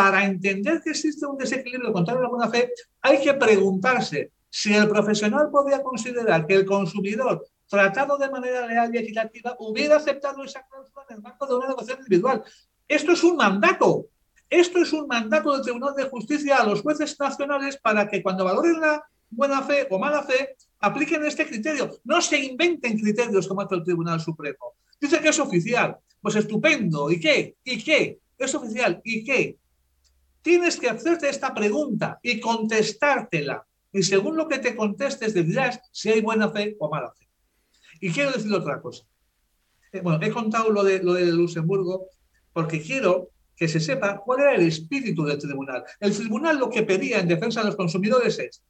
[0.00, 4.72] para entender que existe un desequilibrio contrario a la buena fe, hay que preguntarse si
[4.72, 10.42] el profesional podría considerar que el consumidor, tratado de manera leal y equitativa, hubiera aceptado
[10.42, 12.42] esa cláusula en el marco de una negociación individual.
[12.88, 14.06] Esto es un mandato.
[14.48, 18.46] Esto es un mandato del Tribunal de Justicia a los jueces nacionales para que cuando
[18.46, 21.90] valoren la buena fe o mala fe, apliquen este criterio.
[22.04, 24.76] No se inventen criterios como hace el Tribunal Supremo.
[24.98, 25.98] Dice que es oficial.
[26.22, 27.10] Pues estupendo.
[27.10, 27.56] ¿Y qué?
[27.64, 28.18] ¿Y qué?
[28.38, 29.02] Es oficial.
[29.04, 29.59] ¿Y qué?
[30.42, 33.66] Tienes que hacerte esta pregunta y contestártela.
[33.92, 37.28] Y según lo que te contestes, dirás si hay buena fe o mala fe.
[38.00, 39.04] Y quiero decir otra cosa.
[39.92, 42.06] Eh, bueno, he contado lo de, lo de Luxemburgo
[42.52, 45.84] porque quiero que se sepa cuál era el espíritu del tribunal.
[45.98, 48.62] El tribunal lo que pedía en defensa de los consumidores es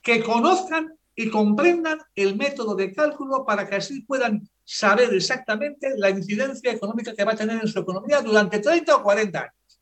[0.00, 6.10] que conozcan y comprendan el método de cálculo para que así puedan saber exactamente la
[6.10, 9.80] incidencia económica que va a tener en su economía durante 30 o 40 años.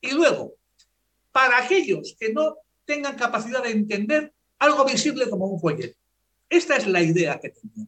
[0.00, 0.54] Y luego,
[1.32, 5.96] para aquellos que no tengan capacidad de entender algo visible como un folleto.
[6.48, 7.86] Esta es la idea que tenía.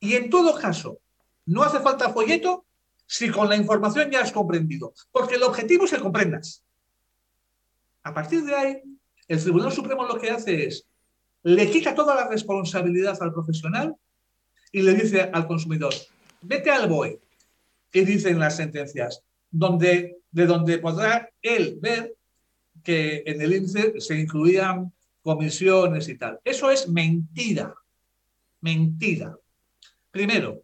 [0.00, 0.98] Y en todo caso,
[1.46, 2.64] no hace falta folleto
[3.06, 6.62] si con la información ya has comprendido, porque el objetivo es que comprendas.
[8.02, 8.82] A partir de ahí,
[9.28, 10.86] el Tribunal Supremo lo que hace es,
[11.42, 13.96] le quita toda la responsabilidad al profesional
[14.72, 15.94] y le dice al consumidor,
[16.42, 17.20] vete al BOE,
[17.92, 22.14] y dicen las sentencias, donde, de donde podrá él ver
[22.88, 26.40] que en el índice se incluían comisiones y tal.
[26.42, 27.74] Eso es mentira.
[28.62, 29.36] Mentira.
[30.10, 30.62] Primero,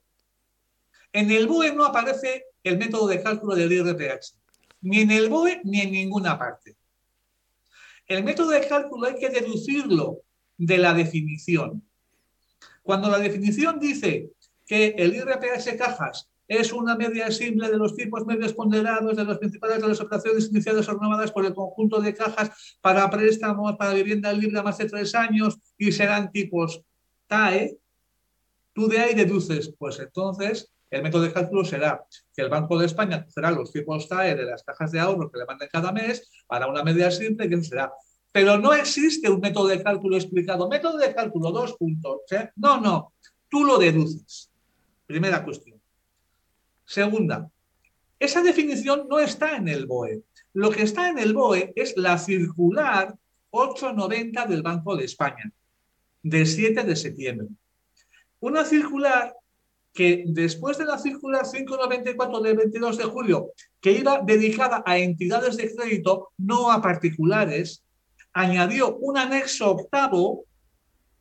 [1.12, 4.38] en el BOE no aparece el método de cálculo del IRPH,
[4.80, 6.74] ni en el BOE ni en ninguna parte.
[8.06, 10.22] El método de cálculo hay que deducirlo
[10.56, 11.86] de la definición.
[12.82, 14.30] Cuando la definición dice
[14.66, 19.38] que el IRPH cajas es una media simple de los tipos medios ponderados de las
[19.38, 23.94] principales de las operaciones iniciadas o renovadas por el conjunto de cajas para préstamos para
[23.94, 26.82] vivienda libre a más de tres años y serán tipos
[27.26, 27.78] TAE,
[28.72, 32.04] tú de ahí deduces, pues entonces el método de cálculo será
[32.34, 35.38] que el Banco de España será los tipos TAE de las cajas de ahorro que
[35.38, 37.92] le manden cada mes para una media simple, que será.
[38.30, 40.68] Pero no existe un método de cálculo explicado.
[40.68, 42.22] Método de cálculo, dos puntos.
[42.56, 43.12] No, no,
[43.48, 44.50] tú lo deduces.
[45.06, 45.73] Primera cuestión.
[46.84, 47.50] Segunda,
[48.18, 50.22] esa definición no está en el BOE.
[50.52, 53.14] Lo que está en el BOE es la circular
[53.50, 55.50] 890 del Banco de España,
[56.22, 57.48] del 7 de septiembre.
[58.40, 59.34] Una circular
[59.92, 65.56] que después de la circular 594 del 22 de julio, que iba dedicada a entidades
[65.56, 67.84] de crédito, no a particulares,
[68.32, 70.44] añadió un anexo octavo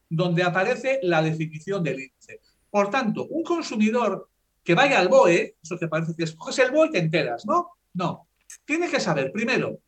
[0.09, 2.39] donde aparece la definición del índice.
[2.69, 4.29] Por tanto, un consumidor
[4.63, 7.71] que vaya al BOE, eso que parece que escoges el BOE y te enteras, ¿no?
[7.93, 8.27] No.
[8.65, 9.79] Tiene que saber, primero,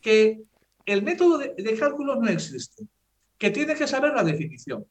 [0.00, 0.40] que
[0.86, 2.84] el método de, cálculo no existe,
[3.38, 4.86] que tiene que saber la definición.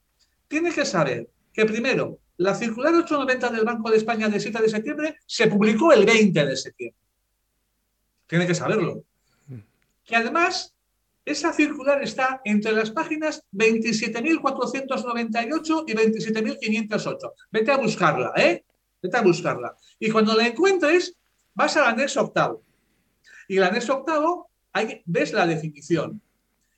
[0.48, 4.70] Tiene que saber que, primero, la circular 890 del Banco de España del 7 de
[4.70, 6.98] septiembre se publicó el 20 de septiembre.
[8.26, 9.04] Tiene que saberlo.
[10.06, 10.74] Que además
[11.26, 17.34] esa circular está entre las páginas 27.498 y 27.508.
[17.52, 18.64] Vete a buscarla, ¿eh?
[19.02, 19.76] Vete a buscarla.
[20.00, 21.16] Y cuando la encuentres,
[21.54, 22.64] vas al anexo octavo.
[23.48, 26.22] Y el anexo octavo, ahí ves la definición.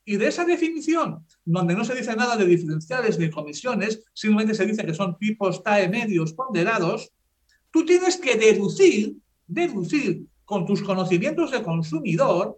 [0.06, 4.66] Y de esa definición, donde no se dice nada de diferenciales ni comisiones, simplemente se
[4.66, 7.12] dice que son tipos TAE medios ponderados,
[7.70, 9.16] tú tienes que deducir,
[9.48, 12.58] deducir con tus conocimientos de consumidor,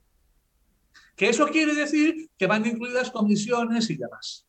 [1.16, 4.48] que eso quiere decir que van incluidas comisiones y demás.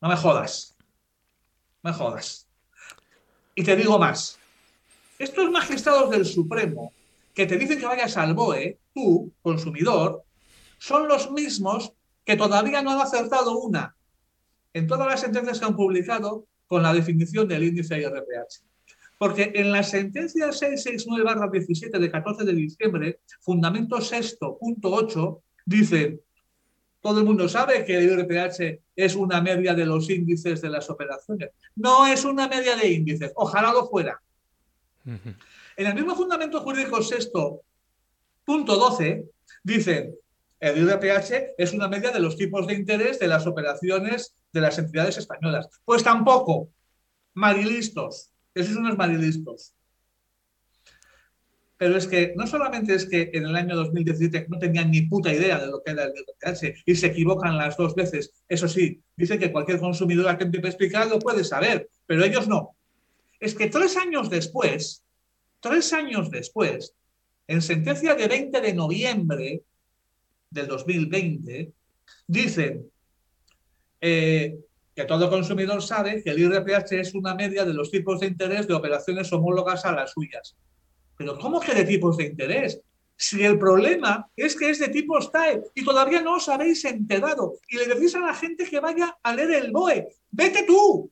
[0.00, 0.76] No me jodas.
[1.82, 2.46] No me jodas.
[3.54, 4.38] Y te digo más,
[5.18, 6.92] estos magistrados del Supremo
[7.32, 10.24] que te dicen que vayas al BOE, tú, consumidor,
[10.78, 11.92] son los mismos
[12.24, 13.96] que todavía no han acertado una,
[14.72, 18.64] en todas las sentencias que han publicado con la definición del índice IRPH.
[19.18, 26.20] Porque en la sentencia 669-17 de 14 de diciembre, fundamento sexto, punto 8, dice,
[27.04, 30.88] todo el mundo sabe que el IRPH es una media de los índices de las
[30.88, 31.50] operaciones.
[31.76, 34.18] No es una media de índices, ojalá lo fuera.
[35.04, 37.60] En el mismo fundamento jurídico sexto,
[38.42, 39.22] punto 12,
[39.62, 40.14] dicen,
[40.58, 44.78] el IRPH es una media de los tipos de interés de las operaciones de las
[44.78, 45.68] entidades españolas.
[45.84, 46.70] Pues tampoco,
[47.34, 49.74] marilistos, esos son los marilistos.
[51.76, 55.32] Pero es que no solamente es que en el año 2017 no tenían ni puta
[55.32, 58.32] idea de lo que era el IRPH y se equivocan las dos veces.
[58.48, 62.46] Eso sí, dicen que cualquier consumidor a quien te explicar lo puede saber, pero ellos
[62.46, 62.76] no.
[63.40, 65.02] Es que tres años después,
[65.60, 66.94] tres años después,
[67.48, 69.62] en sentencia de 20 de noviembre
[70.50, 71.72] del 2020,
[72.26, 72.88] dicen
[74.00, 74.56] eh,
[74.94, 78.68] que todo consumidor sabe que el IRPH es una media de los tipos de interés
[78.68, 80.56] de operaciones homólogas a las suyas.
[81.16, 82.80] Pero ¿cómo que de tipos de interés?
[83.16, 87.54] Si el problema es que es de tipo TAE y todavía no os habéis enterado
[87.68, 91.10] y le decís a la gente que vaya a leer el BOE, vete tú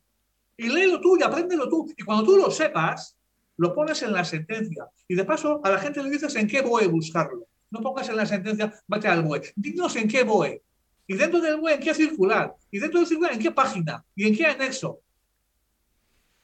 [0.56, 1.92] y léelo tú y apréndelo tú.
[1.96, 3.16] Y cuando tú lo sepas,
[3.56, 4.86] lo pones en la sentencia.
[5.06, 7.46] Y de paso, a la gente le dices en qué BOE buscarlo.
[7.70, 9.52] No pongas en la sentencia, vete al BOE.
[9.56, 10.62] Dinos en qué BOE.
[11.06, 12.54] Y dentro del BOE, en qué circular.
[12.70, 14.04] Y dentro del circular, en qué página.
[14.14, 15.00] Y en qué anexo.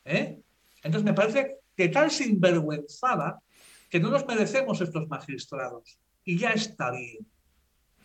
[0.05, 0.41] ¿Eh?
[0.83, 3.41] Entonces me parece que tal sinvergüenzada
[3.89, 5.99] que no nos merecemos estos magistrados.
[6.25, 7.27] Y ya está bien.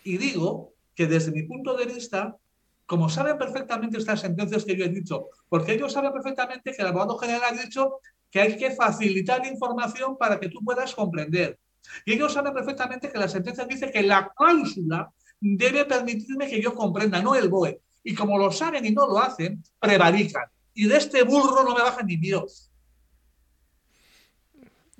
[0.03, 2.37] Y digo que desde mi punto de vista,
[2.85, 6.87] como saben perfectamente estas sentencias que yo he dicho, porque ellos saben perfectamente que el
[6.87, 11.59] abogado general ha dicho que hay que facilitar información para que tú puedas comprender.
[12.05, 16.73] Y ellos saben perfectamente que la sentencia dice que la cláusula debe permitirme que yo
[16.73, 17.81] comprenda, no el BOE.
[18.03, 20.45] Y como lo saben y no lo hacen, prevarican.
[20.73, 22.71] Y de este burro no me baja ni Dios.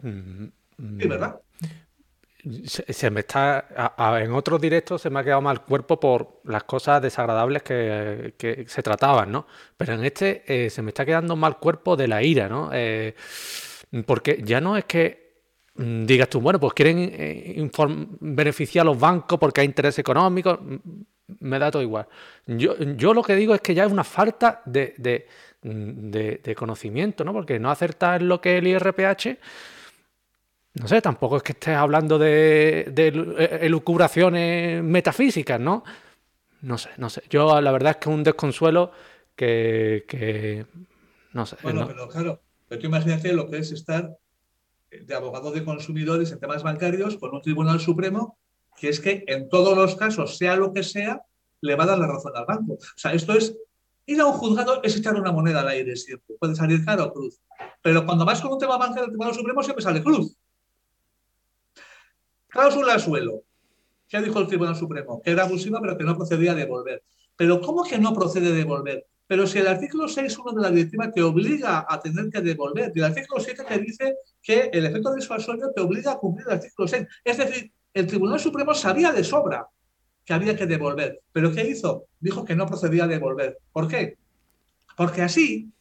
[0.02, 1.40] Mm, sí, ¿verdad?
[2.66, 3.68] Se, me está.
[4.22, 8.84] en otros directos se me ha quedado mal cuerpo por las cosas desagradables que, se
[8.84, 9.48] trataban, ¿no?
[9.78, 12.70] Pero en este eh, se me está quedando mal cuerpo de la ira, ¿no?
[12.74, 13.16] Eh,
[14.06, 15.24] porque ya no es que
[15.76, 17.70] Mm, digas tú, bueno, pues quieren eh,
[18.20, 20.78] beneficiar a los bancos porque hay interés económico, mm,
[21.40, 22.08] me da todo igual.
[22.46, 25.28] Yo, yo lo que digo es que ya es una falta de,
[25.64, 27.34] mm, conocimiento, ¿no?
[27.34, 29.38] Porque no acertar lo que es el IRPH,
[30.76, 33.08] no sé, tampoco es que estés hablando de, de
[33.38, 35.84] eh, elucubraciones metafísicas, ¿no?
[36.62, 37.24] No sé, no sé.
[37.30, 38.92] Yo la verdad es que es un desconsuelo
[39.36, 40.66] que,
[41.34, 41.58] no sé.
[41.62, 44.18] Bueno, pero claro, pero tú imagínate lo que es estar
[44.90, 48.38] de abogado de consumidores en temas bancarios con un Tribunal Supremo
[48.78, 51.22] que es que en todos los casos, sea lo que sea,
[51.62, 52.74] le va a dar la razón al banco.
[52.74, 53.56] O sea, esto es,
[54.06, 56.36] ir a un juzgado es echar una moneda al aire siempre.
[56.40, 57.40] Puede salir caro o cruz.
[57.82, 60.36] Pero cuando vas con un tema bancario del Tribunal Supremo siempre sale cruz.
[62.54, 63.42] Cláusula suelo.
[64.08, 65.20] ¿Qué dijo el Tribunal Supremo?
[65.24, 67.04] Que era abusiva, pero que no procedía a devolver.
[67.36, 69.08] Pero ¿cómo que no procede a devolver?
[69.26, 73.00] Pero si el artículo 6.1 de la directiva te obliga a tener que devolver, y
[73.00, 76.88] el artículo 7 te dice que el efecto disuasorio te obliga a cumplir el artículo
[76.88, 77.08] 6.
[77.24, 79.66] Es decir, el Tribunal Supremo sabía de sobra
[80.24, 81.22] que había que devolver.
[81.32, 82.06] ¿Pero qué hizo?
[82.20, 83.58] Dijo que no procedía a devolver.
[83.72, 84.16] ¿Por qué?
[84.96, 85.72] Porque así,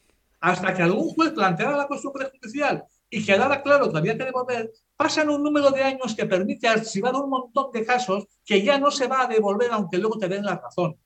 [0.41, 2.83] hasta que algún juez planteara la cuestión prejudicial
[3.15, 7.15] y quedara claro que había que devolver, pasan un número de años que permite archivar
[7.15, 10.47] un montón de casos que ya no se va a devolver aunque luego te den
[10.47, 10.97] la razón.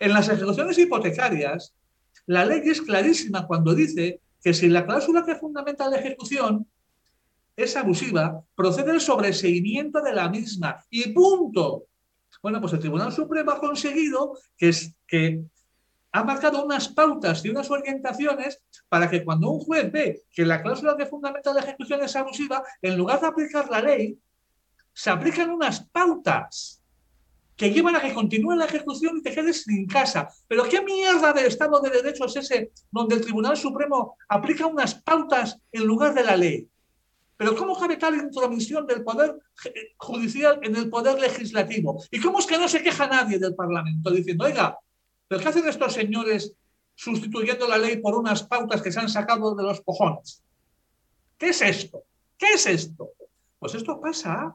[0.00, 1.74] En las ejecuciones hipotecarias,
[2.24, 6.66] la ley es clarísima cuando dice que si la cláusula que fundamenta la ejecución
[7.54, 11.84] es abusiva, procede el sobreseimiento de la misma y punto.
[12.42, 14.74] Bueno, pues el Tribunal Supremo ha conseguido que,
[15.06, 15.44] que
[16.12, 20.62] ha marcado unas pautas y unas orientaciones para que cuando un juez ve que la
[20.62, 24.18] cláusula que fundamenta la ejecución es abusiva, en lugar de aplicar la ley,
[24.92, 26.82] se aplican unas pautas
[27.56, 30.28] que llevan a que continúe la ejecución y te quedes sin casa.
[30.48, 34.94] Pero ¿qué mierda de Estado de Derecho es ese donde el Tribunal Supremo aplica unas
[34.94, 36.68] pautas en lugar de la ley?
[37.36, 39.36] Pero ¿cómo cabe tal intromisión del Poder
[39.96, 42.02] Judicial en el Poder Legislativo?
[42.10, 44.78] ¿Y cómo es que no se queja nadie del Parlamento diciendo, oiga,
[45.32, 46.52] ¿pero qué hacen estos señores
[46.94, 50.42] sustituyendo la ley por unas pautas que se han sacado de los cojones?
[51.38, 52.02] ¿Qué es esto?
[52.36, 53.12] ¿Qué es esto?
[53.58, 54.54] Pues esto pasa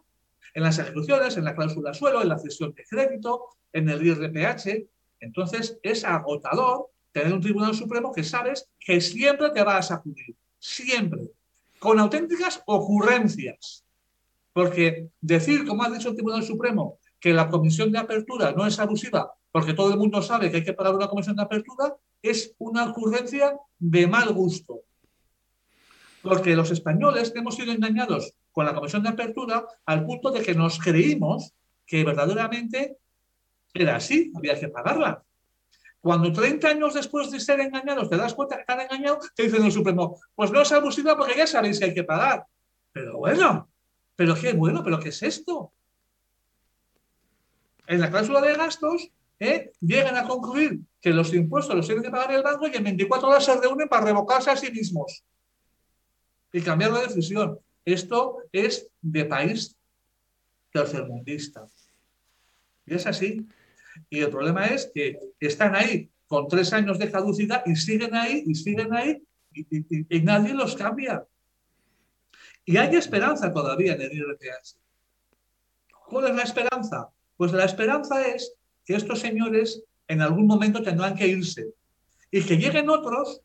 [0.54, 4.88] en las ejecuciones, en la cláusula suelo, en la cesión de crédito, en el IRPH.
[5.20, 10.36] Entonces es agotador tener un Tribunal Supremo que sabes que siempre te va a sacudir,
[10.60, 11.32] siempre,
[11.80, 13.84] con auténticas ocurrencias.
[14.54, 18.78] Porque decir, como ha dicho el Tribunal Supremo, que la comisión de apertura no es
[18.78, 22.54] abusiva porque todo el mundo sabe que hay que pagar una comisión de apertura, es
[22.58, 24.82] una ocurrencia de mal gusto.
[26.22, 30.56] Porque los españoles hemos sido engañados con la comisión de apertura al punto de que
[30.56, 31.54] nos creímos
[31.86, 32.98] que verdaderamente
[33.74, 35.24] era así, había que pagarla.
[36.00, 39.64] Cuando 30 años después de ser engañados te das cuenta que están engañados, te dicen
[39.64, 42.46] el Supremo, pues no es abusiva porque ya sabéis que hay que pagar.
[42.92, 43.70] Pero bueno,
[44.16, 45.74] pero qué bueno, pero ¿qué es esto?
[47.88, 49.72] En la cláusula de gastos ¿eh?
[49.80, 53.30] llegan a concluir que los impuestos los tienen que pagar el banco y en 24
[53.30, 55.24] horas se reúnen para revocarse a sí mismos
[56.52, 57.60] y cambiar la decisión.
[57.86, 59.76] Esto es de país
[60.72, 61.66] tercermundista.
[62.86, 63.48] Y es así.
[64.10, 68.44] Y el problema es que están ahí con tres años de caducidad y siguen ahí
[68.46, 69.24] y siguen ahí
[69.54, 71.26] y, nadie los cambia.
[72.66, 74.78] Y hay esperanza todavía en el IRPH.
[76.10, 77.10] ¿Cuál es la esperanza?
[77.38, 78.54] Pues la esperanza es
[78.88, 81.74] que estos señores en algún momento tendrán que irse
[82.32, 83.42] y que lleguen otros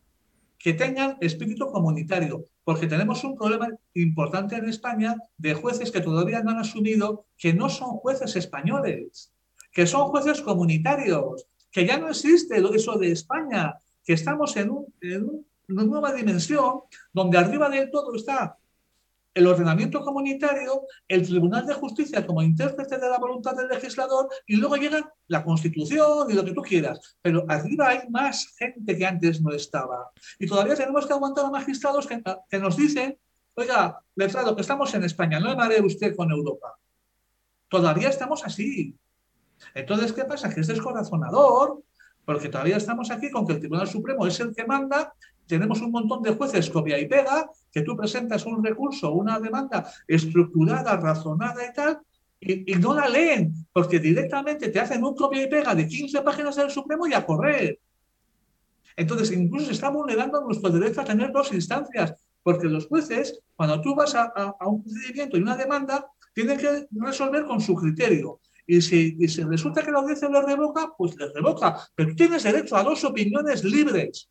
[0.57, 6.41] que tengan espíritu comunitario, porque tenemos un problema importante en España de jueces que todavía
[6.41, 9.33] no han asumido que no son jueces españoles,
[9.73, 13.75] que son jueces comunitarios, que ya no existe eso de España,
[14.05, 14.71] que estamos en,
[15.01, 16.83] en una nueva dimensión
[17.13, 18.57] donde arriba de todo está
[19.35, 24.57] el ordenamiento comunitario, el Tribunal de Justicia como intérprete de la voluntad del legislador y
[24.57, 27.17] luego llega la Constitución y lo que tú quieras.
[27.23, 30.11] Pero arriba hay más gente que antes no estaba.
[30.39, 33.19] Y todavía tenemos que aguantar a magistrados que, nos dicen,
[33.55, 36.77] oiga, letrado, que estamos en España, no maree usted con Europa.
[37.69, 38.95] Todavía estamos así.
[39.75, 40.53] Entonces, ¿qué pasa?
[40.53, 41.83] Que es descorazonador,
[42.27, 45.15] porque todavía estamos aquí con que el Tribunal Supremo es el que manda
[45.53, 49.87] tenemos un montón de jueces copia y pega, que tú presentas un recurso, una demanda
[50.09, 52.01] estructurada, razonada y tal,
[52.41, 56.57] y, no la leen, porque directamente te hacen un copia y pega de 15 páginas
[56.57, 57.79] del Supremo y a correr.
[58.97, 63.79] Entonces, incluso se está vulnerando nuestro derecho a tener dos instancias, porque los jueces, cuando
[63.83, 68.41] tú vas a, un procedimiento y una demanda, tienen que resolver con su criterio.
[68.67, 71.79] Y si, y resulta que la audiencia le revoca, pues le revoca.
[71.95, 74.31] Pero tienes derecho a dos opiniones libres.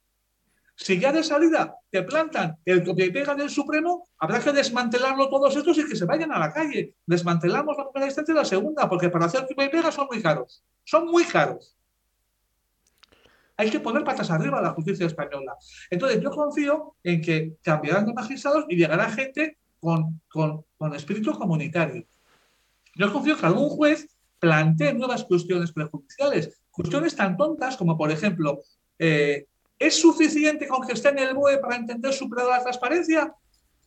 [0.82, 5.30] Si ya de salida te plantan el copia y pega del Supremo, habrá que desmantelarlo
[5.30, 6.96] todos estos y que se vayan a la calle.
[7.06, 10.24] Desmantelamos la primera instancia y la segunda, porque para hacer copia y pega son muy
[10.24, 10.64] caros.
[10.84, 11.78] Son muy caros.
[13.58, 15.56] Hay que poner patas arriba a la justicia española.
[15.92, 22.06] Entonces, yo confío en que cambiarán de magistrados y llegará gente con, con, espíritu comunitario.
[22.96, 24.08] Yo confío que algún juez
[24.40, 28.64] plantee nuevas cuestiones prejudiciales, cuestiones tan tontas como, por ejemplo,
[28.98, 29.46] eh,
[29.82, 33.34] ¿Es suficiente con que esté en el BOE para entender su de la transparencia?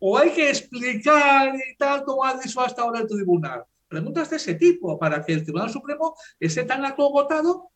[0.01, 3.63] ¿O hay que explicar y tal como ha dicho hasta ahora el tribunal?
[3.87, 7.71] Preguntas de ese tipo para que el Tribunal Supremo esté tan acogotado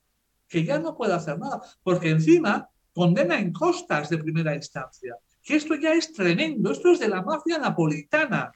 [0.48, 1.62] que ya no pueda hacer nada.
[1.84, 5.14] Porque encima condena en costas de primera instancia.
[5.40, 6.72] Que esto ya es tremendo.
[6.72, 8.50] Esto es de la mafia napolitana.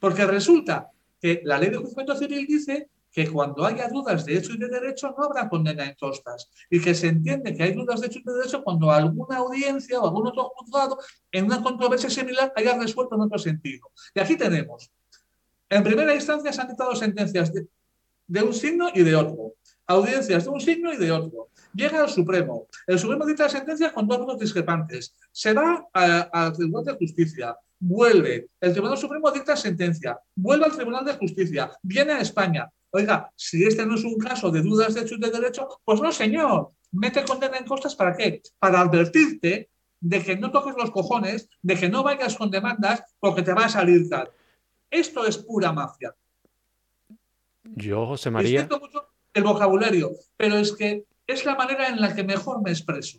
[0.00, 0.88] Porque resulta
[1.20, 4.68] que la ley de juzgamiento civil dice que cuando haya dudas de hecho y de
[4.68, 8.18] derecho no habrá condena en costas y que se entiende que hay dudas de hecho
[8.18, 10.98] y de derecho cuando alguna audiencia o algún otro juzgado
[11.30, 13.88] en una controversia similar haya resuelto en otro sentido.
[14.12, 14.90] Y aquí tenemos,
[15.68, 19.54] en primera instancia se han dictado sentencias de, un signo y de otro,
[19.86, 21.50] audiencias de un signo y de otro.
[21.72, 22.66] Llega al Supremo.
[22.84, 25.14] El Supremo dicta sentencias con dos votos discrepantes.
[25.30, 27.56] Se va al Tribunal de Justicia
[27.86, 33.32] vuelve, el Tribunal Supremo dicta sentencia, vuelve al Tribunal de Justicia, viene a España, Oiga,
[33.34, 36.12] si este no es un caso de dudas de hecho y de derecho, pues no,
[36.12, 36.70] señor.
[36.92, 38.40] Mete condena en costas para qué?
[38.60, 39.68] Para advertirte
[39.98, 43.64] de que no toques los cojones, de que no vayas con demandas porque te va
[43.64, 44.30] a salir tal.
[44.88, 46.14] Esto es pura mafia.
[47.64, 48.68] Yo, José María.
[48.80, 53.18] mucho el vocabulario, pero es que es la manera en la que mejor me expreso.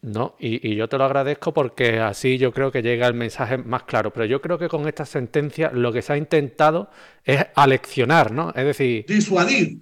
[0.00, 3.82] No, y, yo te lo agradezco porque así yo creo que llega el mensaje más
[3.82, 4.12] claro.
[4.12, 6.90] Pero yo creo que con esta sentencia lo que se ha intentado
[7.22, 8.50] es aleccionar, ¿no?
[8.54, 9.04] Es decir.
[9.06, 9.80] Disuadir.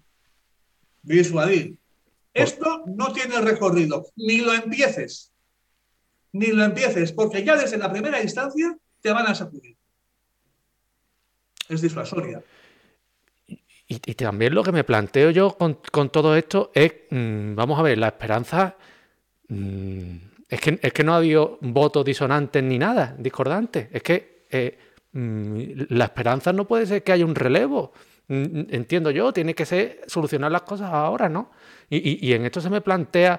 [1.03, 1.77] Disuadir.
[2.35, 4.07] Esto no tiene recorrido.
[4.17, 5.33] Ni lo empieces.
[6.33, 9.77] Ni lo empieces, porque ya desde la primera instancia te van a sacudir.
[11.69, 12.43] Es disuasoria.
[13.87, 17.99] Y, también lo que me planteo yo con, todo esto es, mm, vamos a ver,
[17.99, 18.77] la esperanza
[19.49, 20.17] Mm,
[20.49, 23.89] es, que, es que no ha habido votos disonantes ni nada, discordantes.
[23.93, 24.79] Es que eh,
[25.13, 25.55] mm,
[25.91, 27.93] la esperanza no puede ser que haya un relevo.
[28.29, 31.51] Mm, entiendo yo, tiene que ser solucionar las cosas ahora, ¿no?
[31.91, 33.39] Y, en esto se me plantea,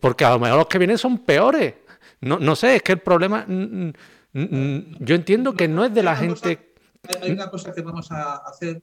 [0.00, 1.74] porque a lo mejor los que vienen son peores.
[2.20, 6.74] No, no sé, es que el problema, yo entiendo que no es de la gente...
[7.20, 8.82] hay una cosa que vamos a hacer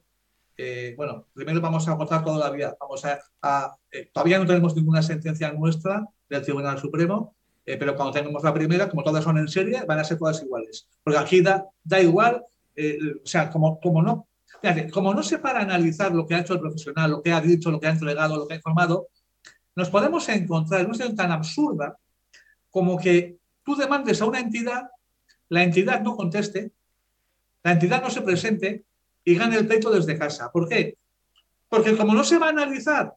[0.62, 2.76] eh, bueno, primero vamos a agotar toda la vía.
[2.78, 7.34] Vamos a, eh, todavía no tenemos ninguna sentencia nuestra del Tribunal Supremo,
[7.66, 10.42] eh, pero cuando tengamos la primera, como todas son en serie, van a ser todas
[10.42, 10.88] iguales.
[11.04, 14.26] Porque aquí da, da igual, o sea, como, como no
[14.92, 17.70] como no se para analizar lo que ha hecho el profesional, lo que ha dicho,
[17.70, 19.08] lo que ha entregado, lo que ha informado,
[19.74, 21.96] nos podemos encontrar en una situación tan absurda
[22.70, 24.90] como que tú demandes a una entidad,
[25.48, 26.72] la entidad no conteste,
[27.62, 28.84] la entidad no se presente
[29.24, 30.50] y gane el pleito desde casa.
[30.52, 30.96] ¿Por qué?
[31.68, 33.14] Porque como no se va a analizar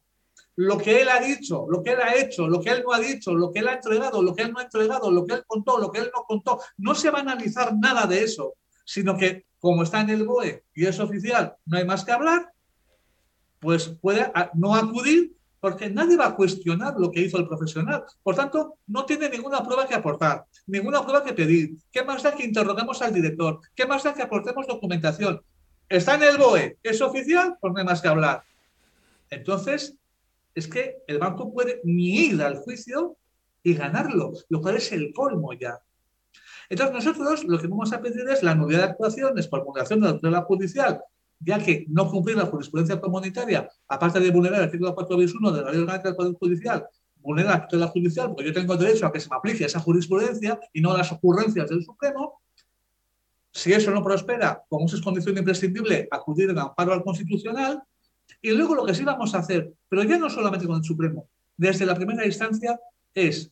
[0.56, 3.00] lo que él ha dicho, lo que él ha hecho, lo que él no ha
[3.00, 5.44] dicho, lo que él ha entregado, lo que él no ha entregado, lo que él
[5.46, 9.16] contó, lo que él no contó, no se va a analizar nada de eso, sino
[9.16, 12.52] que como está en el BOE y es oficial, no hay más que hablar,
[13.58, 18.04] pues puede no acudir porque nadie va a cuestionar lo que hizo el profesional.
[18.22, 21.78] Por tanto, no tiene ninguna prueba que aportar, ninguna prueba que pedir.
[21.90, 23.60] ¿Qué más da que interroguemos al director?
[23.74, 25.40] ¿Qué más da que aportemos documentación?
[25.88, 28.42] Está en el BOE, es oficial, pues no hay más que hablar.
[29.30, 29.96] Entonces,
[30.54, 33.16] es que el banco puede ni ir al juicio
[33.62, 35.80] y ganarlo, lo cual es el colmo ya.
[36.68, 40.08] Entonces, nosotros lo que vamos a pedir es la nulidad de actuaciones por vulneración de
[40.08, 41.00] la tutela judicial,
[41.40, 45.52] ya que no cumplir la jurisprudencia comunitaria, aparte de vulnerar el artículo 4 bis 1
[45.52, 46.86] de la ley orgánica del Poder Judicial,
[47.16, 50.58] vulnera la tutela judicial, porque yo tengo derecho a que se me aplique esa jurisprudencia
[50.72, 52.42] y no las ocurrencias del Supremo.
[53.50, 57.82] Si eso no prospera, como es condición imprescindible, acudir en amparo al Constitucional.
[58.44, 61.30] Y luego lo que sí vamos a hacer, pero ya no solamente con el Supremo,
[61.56, 62.78] desde la primera instancia,
[63.14, 63.50] es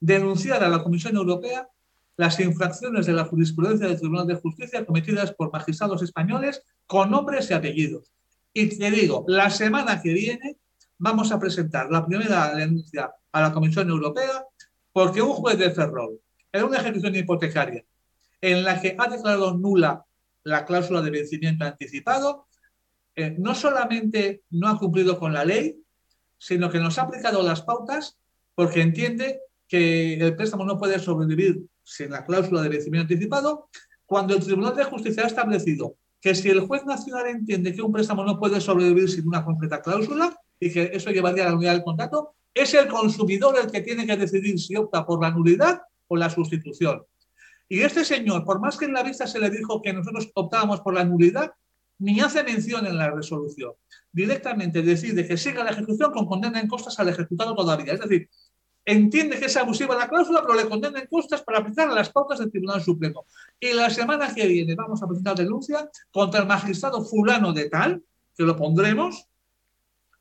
[0.00, 1.68] denunciar a la Comisión Europea
[2.16, 7.50] las infracciones de la jurisprudencia del Tribunal de Justicia cometidas por magistrados españoles con nombres
[7.50, 8.10] y apellidos.
[8.54, 10.56] Y te digo, la semana que viene
[10.96, 14.46] vamos a presentar la primera denuncia a la Comisión Europea
[14.94, 16.18] porque un juez de Ferrol,
[16.52, 17.84] en una ejecución hipotecaria
[18.40, 20.06] en la que ha declarado nula
[20.42, 22.46] la cláusula de vencimiento anticipado,
[23.16, 25.76] eh, no solamente no ha cumplido con la ley,
[26.38, 28.18] sino que nos ha aplicado las pautas
[28.54, 33.68] porque entiende que el préstamo no puede sobrevivir sin la cláusula de vencimiento anticipado,
[34.04, 37.92] cuando el Tribunal de Justicia ha establecido que si el juez nacional entiende que un
[37.92, 41.72] préstamo no puede sobrevivir sin una concreta cláusula y que eso llevaría a la unidad
[41.72, 45.82] del contrato, es el consumidor el que tiene que decidir si opta por la nulidad
[46.08, 47.04] o la sustitución.
[47.68, 50.80] Y este señor, por más que en la vista se le dijo que nosotros optábamos
[50.80, 51.52] por la nulidad,
[51.98, 53.72] ni hace mención en la resolución.
[54.12, 57.94] Directamente decide que siga la ejecución con condena en costas al ejecutado todavía.
[57.94, 58.28] Es decir,
[58.84, 62.38] entiende que es abusiva la cláusula, pero le condena en costas para aplicar las pautas
[62.38, 63.26] del Tribunal Supremo.
[63.58, 68.02] Y la semana que viene vamos a presentar denuncia contra el magistrado fulano de tal,
[68.36, 69.26] que lo pondremos,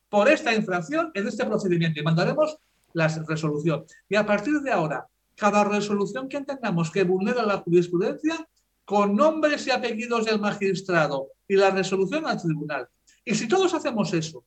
[0.09, 2.57] por esta infracción en este procedimiento y mandaremos
[2.93, 3.85] la resolución.
[4.07, 8.47] Y a partir de ahora, cada resolución que entendamos que vulnera la jurisprudencia,
[8.85, 12.87] con nombres y apellidos del magistrado y la resolución al tribunal.
[13.25, 14.45] Y si todos hacemos eso,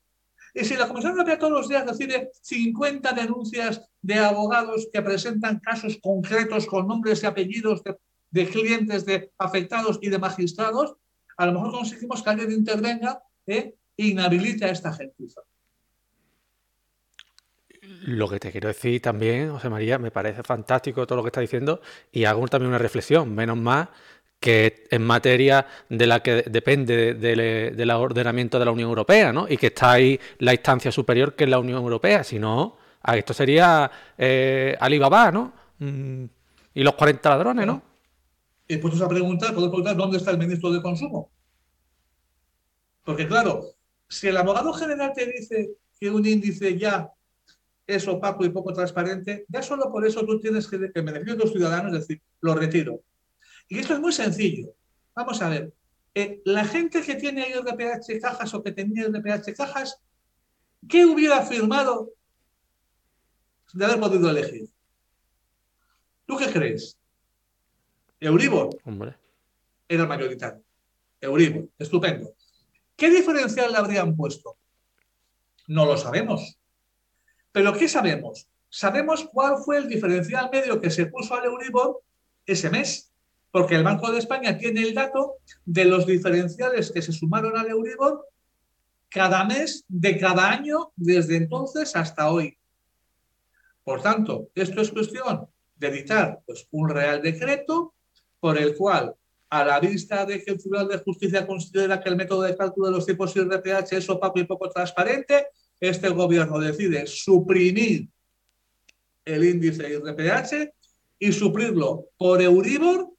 [0.54, 5.60] y si la Comisión Europea todos los días recibe 50 denuncias de abogados que presentan
[5.60, 7.82] casos concretos con nombres y apellidos
[8.30, 10.96] de, clientes, de afectados y de magistrados,
[11.36, 15.42] a lo mejor conseguimos que alguien intervenga e inhabilite a esta gentuza.
[18.02, 21.40] Lo que te quiero decir también, José María, me parece fantástico todo lo que está
[21.40, 21.80] diciendo
[22.12, 23.34] y hago también una reflexión.
[23.34, 23.88] Menos mal
[24.40, 29.46] que en materia de la que depende del ordenamiento de la Unión Europea, ¿no?
[29.48, 32.22] Y que está ahí la instancia superior que es la Unión Europea.
[32.22, 35.52] Si no, esto sería eh, Alibaba, ¿no?
[35.78, 36.24] Mm,
[36.74, 37.82] y los 40 ladrones, ¿no?
[38.68, 41.30] Y puestos a preguntar, puedo preguntar dónde está el ministro de Consumo.
[43.02, 43.64] Porque claro,
[44.08, 47.10] si el abogado general te dice que un índice ya
[47.86, 51.40] es opaco y poco transparente, ya solo por eso tú tienes que, en beneficio de
[51.40, 53.00] los ciudadanos, decir, lo retiro.
[53.68, 54.74] Y esto es muy sencillo.
[55.14, 55.72] Vamos a ver.
[56.14, 60.00] Eh, la gente que tiene IRPH cajas o que tenía IRPH cajas,
[60.88, 62.10] ¿qué hubiera firmado
[63.72, 64.68] de haber podido elegir?
[66.26, 66.98] ¿Tú qué crees?
[68.20, 68.70] Euribor.
[68.84, 69.14] Hombre.
[69.86, 70.62] Era el mayoritario.
[71.20, 71.68] Euribor.
[71.78, 72.34] Estupendo.
[72.96, 74.56] ¿Qué diferencial le habrían puesto?
[75.68, 76.58] No lo sabemos.
[77.52, 78.48] Pero ¿qué sabemos?
[78.68, 82.02] Sabemos cuál fue el diferencial medio que se puso al Euribor
[82.44, 83.12] ese mes
[83.50, 87.68] porque el Banco de España tiene el dato de los diferenciales que se sumaron al
[87.68, 88.26] Euribor
[89.08, 92.58] cada mes de cada año desde entonces hasta hoy.
[93.84, 97.94] Por tanto, esto es cuestión de editar pues, un real decreto
[98.38, 99.14] por el cual,
[99.50, 102.88] a la vista de que el Tribunal de Justicia considera que el método de cálculo
[102.88, 105.46] de los tipos IRPH es opaco y poco transparente,
[105.80, 108.08] este gobierno decide suprimir
[109.24, 110.72] el índice IRPH
[111.18, 113.10] y suplirlo por Euribor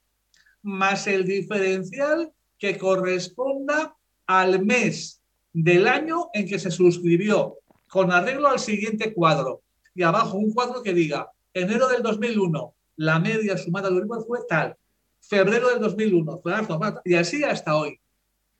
[0.62, 3.96] más el diferencial que corresponda
[4.26, 5.20] al mes
[5.52, 7.56] del año en que se suscribió,
[7.88, 9.62] con arreglo al siguiente cuadro.
[9.94, 14.40] Y abajo un cuadro que diga, enero del 2001, la media sumada del Euribor fue
[14.48, 14.76] tal.
[15.20, 16.42] Febrero del 2001,
[17.04, 17.98] y así hasta hoy.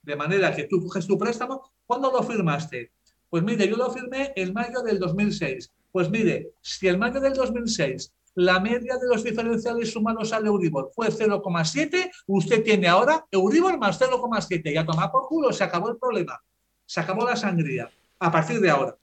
[0.02, 2.90] De manera que tú coges tu préstamo, ¿cuándo lo firmaste?
[3.28, 5.70] Pues mire, yo lo firmé en mayo del 2006.
[5.92, 10.90] Pues mire, si el mayo del 2006 la media de los diferenciales sumados al Euribor
[10.94, 14.72] fue 0,7, usted tiene ahora Euribor más 0,7.
[14.72, 16.40] Ya toma por culo, se acabó el problema.
[16.86, 17.90] Se acabó la sangría.
[18.18, 18.96] A partir de ahora.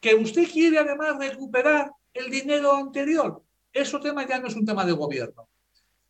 [0.00, 3.42] Que usted quiere además recuperar el dinero anterior.
[3.72, 5.48] Eso tema ya no es un tema de gobierno.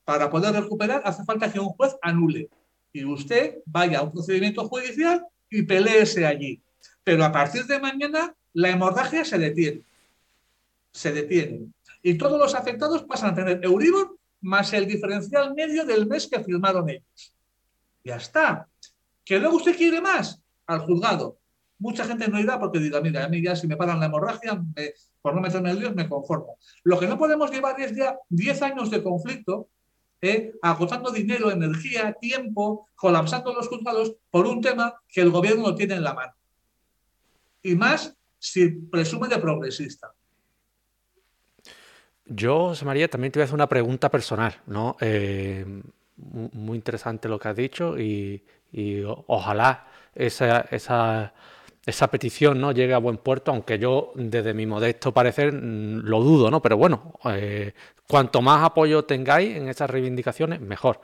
[0.05, 2.49] Para poder recuperar hace falta que un juez anule
[2.93, 6.61] y usted vaya a un procedimiento judicial y peleese allí.
[7.05, 9.83] Pero a partir de mañana la hemorragia se detiene.
[10.91, 11.69] Se detiene.
[12.03, 16.41] Y todos los afectados pasan a tener Euribor más el diferencial medio del mes que
[16.41, 17.35] firmaron ellos.
[18.05, 18.69] Ya está.
[19.25, 20.41] ¿Que luego usted quiere más?
[20.67, 21.39] Al juzgado.
[21.79, 24.63] Mucha gente no irá porque dirá, mira, a mí ya si me paran la hemorragia,
[25.21, 26.59] por no meterme en líos, me conformo.
[26.85, 29.69] Lo que no podemos llevar es ya 10 años de conflicto,
[30.21, 35.75] eh, agotando dinero, energía, tiempo, colapsando los juzgados por un tema que el gobierno no
[35.75, 36.33] tiene en la mano.
[37.63, 40.13] Y más si presume de progresista.
[42.35, 44.97] Yo, José María, también te voy a hacer una pregunta personal, ¿no?
[45.01, 45.65] Eh,
[46.17, 48.43] muy interesante lo que has dicho y,
[49.27, 51.35] ojalá esa, esa,
[51.85, 52.73] esa, petición ¿no?
[52.73, 56.63] llegue a buen puerto, aunque yo desde mi modesto parecer mm, lo dudo, ¿no?
[56.63, 57.75] Pero bueno, eh,
[58.09, 61.01] cuanto más apoyo tengáis en esas reivindicaciones, mejor.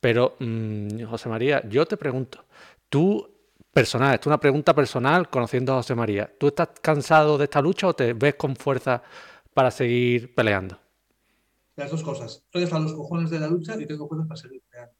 [0.00, 2.44] Pero, mm, José María, yo te pregunto,
[2.88, 3.30] tú
[3.72, 7.60] personal, esto es una pregunta personal conociendo a José María, ¿tú estás cansado de esta
[7.60, 9.02] lucha o te ves con fuerza?
[9.54, 10.78] Para seguir peleando?
[11.76, 12.42] Las dos cosas.
[12.44, 14.94] Estoy hasta los cojones de la lucha y tengo fuerzas para seguir peleando.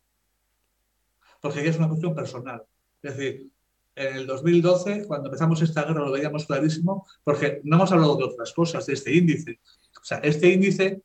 [1.41, 2.63] Porque es una cuestión personal.
[3.03, 3.51] Es decir,
[3.97, 8.25] en el 2012, cuando empezamos esta guerra, lo veíamos clarísimo, porque no hemos hablado de
[8.25, 9.61] otras cosas, de este índice.
[10.01, 11.03] O sea, este índice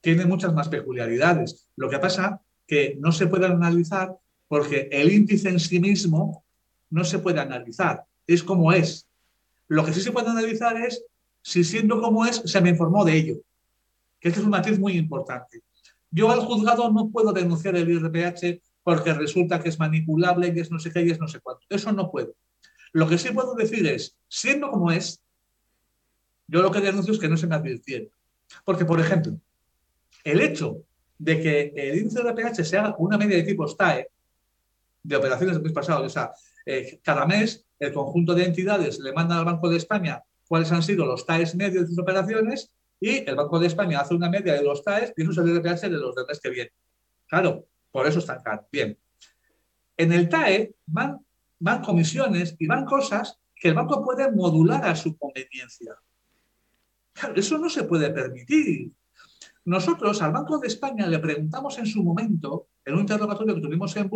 [0.00, 1.68] tiene muchas más peculiaridades.
[1.76, 4.16] Lo que pasa que no se puede analizar
[4.48, 6.44] porque el índice en sí mismo
[6.90, 9.08] no se puede analizar, es como es.
[9.68, 11.04] Lo que sí se puede analizar es
[11.42, 13.36] si siendo como es, se me informó de ello.
[14.18, 15.62] Que este es un matiz muy importante.
[16.10, 20.70] Yo al juzgado no puedo denunciar el IRPH porque resulta que es manipulable y es
[20.70, 21.64] no sé qué y es no sé cuánto.
[21.68, 22.34] Eso no puedo.
[22.92, 25.22] Lo que sí puedo decir es, siendo como es,
[26.48, 28.06] yo lo que denuncio es que no se me advirtiera.
[28.64, 29.38] Porque, por ejemplo,
[30.24, 30.82] el hecho
[31.18, 34.08] de que el índice de IRPH sea una media de tipo STAE,
[35.02, 36.32] de operaciones del mes pasado, o sea,
[36.66, 40.82] eh, cada mes el conjunto de entidades le mandan al Banco de España cuáles han
[40.82, 44.54] sido los TAEs medios de sus operaciones y el Banco de España hace una media
[44.54, 46.72] de los TAEs y el IRPH de los del mes que viene.
[47.28, 48.66] Claro, por eso está caro.
[48.72, 48.98] Bien.
[49.96, 51.24] En el TAE van,
[51.60, 55.94] van comisiones y van cosas que el banco puede modular a su conveniencia.
[57.12, 58.90] Claro, eso no se puede permitir.
[59.66, 63.94] Nosotros al Banco de España le preguntamos en su momento, en un interrogatorio que tuvimos
[63.96, 64.10] en,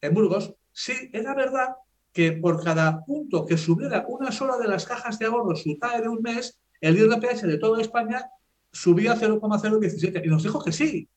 [0.00, 1.76] en Burgos, si era verdad
[2.14, 6.00] que por cada punto que subiera una sola de las cajas de ahorro su TAE
[6.00, 8.30] de un mes, el IRPH de toda España
[8.70, 10.22] subía 0,017.
[10.24, 11.08] Y nos dijo que sí.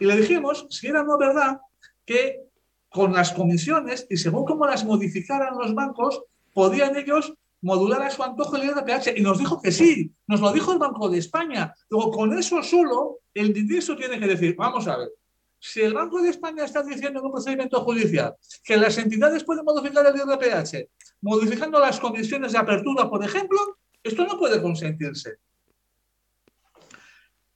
[0.00, 1.60] Y le dijimos, si era no verdad,
[2.06, 2.44] que
[2.88, 6.22] con las comisiones y según cómo las modificaran los bancos,
[6.54, 9.18] podían ellos modular a su antojo el IRPH.
[9.18, 11.74] Y nos dijo que sí, nos lo dijo el Banco de España.
[11.90, 15.08] Luego, con eso solo, el ministro tiene que decir, vamos a ver,
[15.60, 18.34] si el Banco de España está diciendo en un procedimiento judicial
[18.64, 20.88] que las entidades pueden modificar el IRPH,
[21.20, 23.58] modificando las comisiones de apertura, por ejemplo,
[24.02, 25.36] esto no puede consentirse.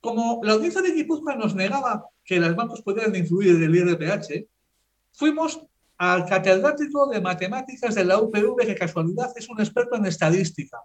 [0.00, 4.46] Como la audiencia de Guipúzcoa nos negaba que los bancos pudieran influir en el IRPH,
[5.12, 5.60] fuimos
[5.96, 10.78] al catedrático de matemáticas de la UPV, que casualidad es un experto en estadística.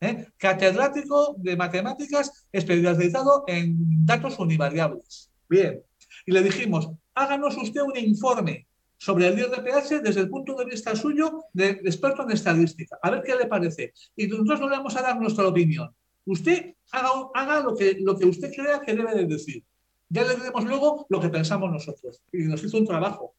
[0.00, 0.28] ¿eh?
[0.36, 5.30] Catedrático de matemáticas especializado en datos univariables.
[5.48, 5.82] Bien,
[6.26, 8.66] y le dijimos, háganos usted un informe
[8.96, 13.22] sobre el IRPH desde el punto de vista suyo de, experto en estadística, a ver
[13.22, 13.92] qué le parece.
[14.16, 15.90] Y nosotros no le vamos a dar nuestra opinión.
[16.24, 19.62] Usted haga, haga lo, que, lo que usted crea que debe de decir.
[20.08, 22.22] Ya le diremos luego lo que pensamos nosotros.
[22.32, 23.34] Y nos hizo un trabajo.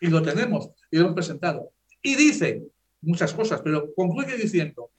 [0.00, 0.70] Y lo tenemos.
[0.90, 1.70] Y lo hemos presentado.
[2.02, 2.62] Y dice
[3.02, 4.90] muchas cosas, pero concluye diciendo,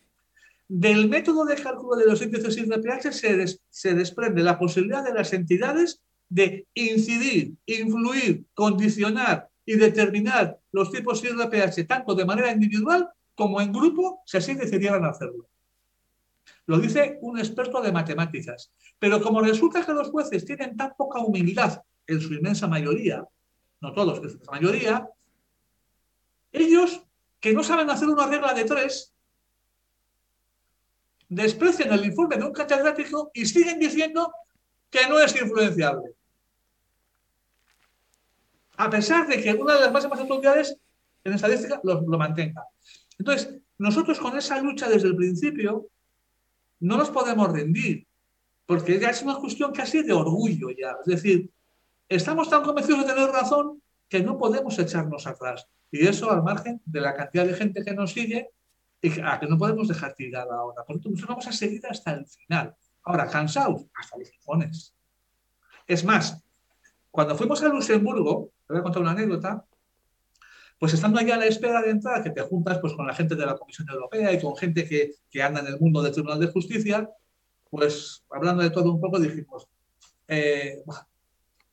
[0.68, 5.34] del método de cálculo de los índices IRPH se, se desprende la posibilidad de las
[5.34, 6.02] entidades
[6.32, 13.74] de incidir, influir, condicionar y determinar los tipos IRPH tanto de manera individual como en
[13.74, 15.50] grupo, si así decidieran hacerlo.
[16.68, 18.72] Lo dice un experto de matemáticas.
[18.98, 23.26] Pero como resulta que los jueces tienen tan poca humildad en su inmensa mayoría,
[23.82, 25.10] no todos, en su mayoría,
[26.54, 27.04] ellos
[27.42, 29.14] que no saben hacer una regla de tres,
[31.28, 34.32] desprecian el informe de un catedrático y siguen diciendo
[34.90, 36.16] que no es influenciable.
[38.78, 40.78] A pesar de que una de las máximas autoridades
[41.24, 42.66] en estadística lo, lo mantenga.
[43.20, 45.88] Entonces, nosotros con esa lucha desde el principio
[46.80, 48.08] no nos podemos rendir,
[48.66, 50.96] porque ya es una cuestión casi de orgullo ya.
[51.06, 51.50] Es decir,
[52.10, 55.68] estamos tan convencidos de tener razón que no podemos echarnos atrás.
[55.92, 58.50] Y eso al margen de la cantidad de gente que nos sigue
[59.02, 60.84] y a que no podemos dejar tirada ahora.
[60.84, 62.76] Por nosotros vamos a seguir hasta el final.
[63.04, 64.94] Ahora, cansados, hasta los cojones.
[65.88, 66.42] Es más,
[67.10, 69.66] cuando fuimos a Luxemburgo, voy a contar una anécdota,
[70.80, 73.36] pues estando allá a la espera de entrada, que te juntas pues, con la gente
[73.36, 76.40] de la Comisión Europea y con gente que, que anda en el mundo del Tribunal
[76.40, 77.10] de Justicia,
[77.70, 79.68] pues hablando de todo un poco dijimos,
[80.28, 80.84] eh,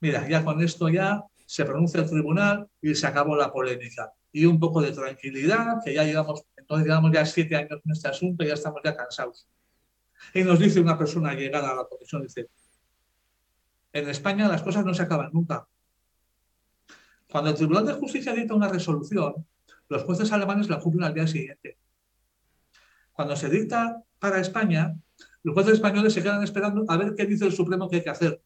[0.00, 4.12] mira, ya con esto ya se pronuncia el tribunal y se acabó la polémica.
[4.30, 8.08] Y un poco de tranquilidad, que ya llevamos, entonces llevamos ya siete años en este
[8.08, 9.48] asunto y ya estamos ya cansados.
[10.34, 12.48] Y nos dice una persona llegada a la comisión, dice,
[13.92, 15.66] en España las cosas no se acaban nunca.
[17.30, 19.46] Cuando el Tribunal de Justicia dicta una resolución,
[19.88, 21.78] los jueces alemanes la cumplen al día siguiente.
[23.12, 24.96] Cuando se dicta para España,
[25.42, 28.10] los jueces españoles se quedan esperando a ver qué dice el Supremo que hay que
[28.10, 28.40] hacer.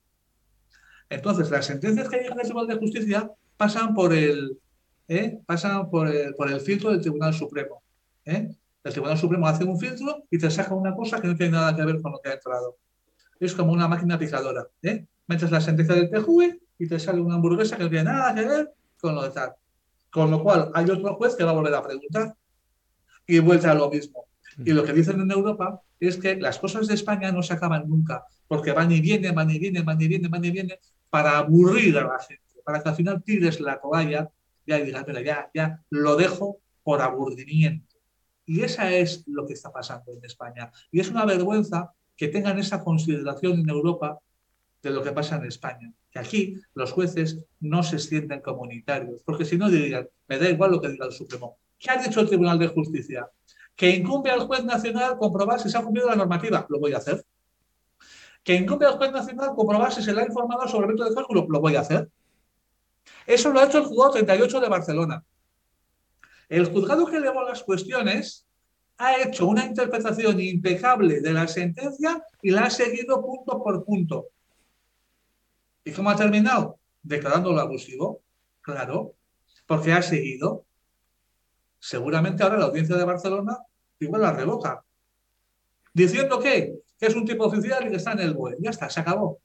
[1.08, 4.58] Entonces, las sentencias que llegan al Tribunal de Justicia pasan por el,
[5.08, 5.40] ¿eh?
[5.46, 7.82] pasan por el, filtro del Tribunal Supremo.
[8.24, 8.48] ¿eh?
[8.82, 11.76] El Tribunal Supremo hace un filtro y te saca una cosa que no tiene nada
[11.76, 12.78] que ver con lo que ha entrado.
[13.38, 14.66] Es como una máquina picadora.
[14.82, 15.06] ¿eh?
[15.28, 18.74] La sentencia del PJUE y te sale una hamburguesa que no tiene nada que ver
[19.00, 19.52] con lo de tal.
[20.10, 22.34] Con lo cual, hay otro juez que va a volver a preguntar
[23.24, 24.26] y vuelve a lo mismo.
[24.58, 27.88] Y lo que dicen en Europa es que las cosas de España no se acaban
[27.88, 30.76] nunca, porque van y vienen, van y vienen, van y vienen, van y vienen,
[31.08, 34.28] para aburrir a la gente, para que al final tires la toalla
[34.66, 37.96] y digas, ya, ya lo dejo por aburrimiento.
[38.44, 40.72] Y esa es lo que está pasando en España.
[40.90, 44.18] Y es una vergüenza que tengan esa consideración en Europa
[44.82, 45.92] de lo que pasa en España.
[46.12, 50.70] Que aquí los jueces no se sienten comunitarios, porque si no dirían, me da igual
[50.70, 51.56] lo que diga el Supremo.
[51.78, 53.28] ¿Qué ha dicho el Tribunal de Justicia?
[53.74, 56.66] Que incumbe al juez nacional comprobar si se ha cumplido la normativa.
[56.68, 57.24] Lo voy a hacer
[58.42, 61.14] que incumbe al juez nacional comprobar si se le ha informado sobre el método de
[61.14, 62.10] cálculo, lo voy a hacer.
[63.26, 65.24] Eso lo ha hecho el juzgado 38 de Barcelona.
[66.48, 68.46] El juzgado que elevó las cuestiones
[68.98, 74.26] ha hecho una interpretación impecable de la sentencia y la ha seguido punto por punto.
[75.84, 76.78] ¿Y cómo ha terminado?
[77.02, 78.22] Declarándolo abusivo.
[78.60, 79.14] Claro,
[79.66, 80.64] porque ha seguido.
[81.78, 83.58] Seguramente ahora la audiencia de Barcelona
[83.98, 84.84] igual la revoca.
[85.92, 88.56] Diciendo que es un tipo oficial y que está en el BOE.
[88.60, 89.40] Ya está, se acabó.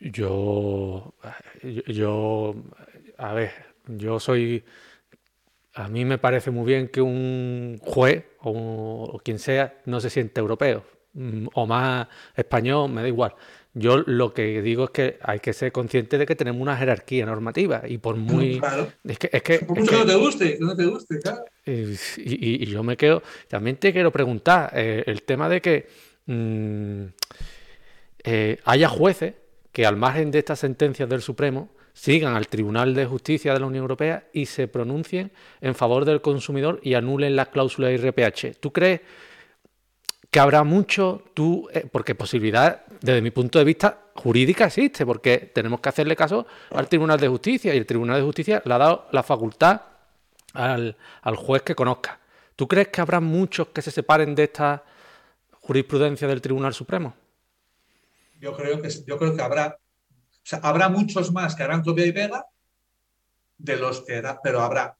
[0.00, 1.14] Yo,
[1.62, 2.54] yo,
[3.18, 3.52] a ver,
[3.86, 4.64] yo soy,
[5.74, 10.40] a mí me parece muy bien que un juez o, quien sea no se siente
[10.40, 10.95] europeo
[11.54, 13.34] o más español, me da igual.
[13.78, 17.26] Yo lo que digo es que hay que ser consciente de que tenemos una jerarquía
[17.26, 18.58] normativa y por muy...
[18.60, 18.90] Claro.
[19.04, 21.44] Es que, es que, por mucho que no te guste, que no te guste, claro.
[21.66, 23.22] Y, y, y, yo me quedo...
[23.48, 25.88] También te quiero preguntar eh, el tema de que
[26.24, 27.04] mmm,
[28.24, 29.34] eh, haya jueces
[29.72, 33.66] que al margen de estas sentencias del Supremo sigan al Tribunal de Justicia de la
[33.66, 38.56] Unión Europea y se pronuncien en favor del consumidor y anulen las cláusulas IRPH.
[38.58, 39.02] ¿Tú crees
[40.36, 45.50] que habrá mucho, tú, eh, porque posibilidad, desde mi punto de vista, jurídica existe, porque
[45.54, 48.76] tenemos que hacerle caso al Tribunal de Justicia y el Tribunal de Justicia le ha
[48.76, 49.80] dado la facultad
[50.52, 52.20] al, al juez que conozca.
[52.54, 54.84] ¿Tú crees que habrá muchos que se separen de esta
[55.52, 57.14] jurisprudencia del Tribunal Supremo?
[58.38, 59.78] Yo creo que, yo creo que habrá,
[60.60, 62.44] habrá muchos más que harán copia y pega
[63.56, 64.98] de los que era, pero habrá.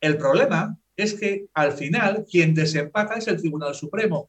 [0.00, 4.28] El problema es que al final quien desempata es el Tribunal Supremo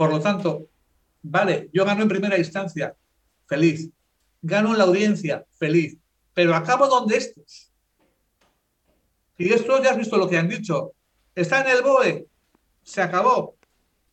[0.00, 0.70] por lo tanto,
[1.20, 2.96] vale, yo gano en primera instancia,
[3.46, 3.90] feliz.
[4.40, 5.98] Gano en la audiencia, feliz.
[6.32, 7.70] Pero acabo donde estés.
[9.36, 10.92] Y esto ya has visto lo que han dicho.
[11.34, 12.26] Está en el BOE,
[12.82, 13.56] se acabó.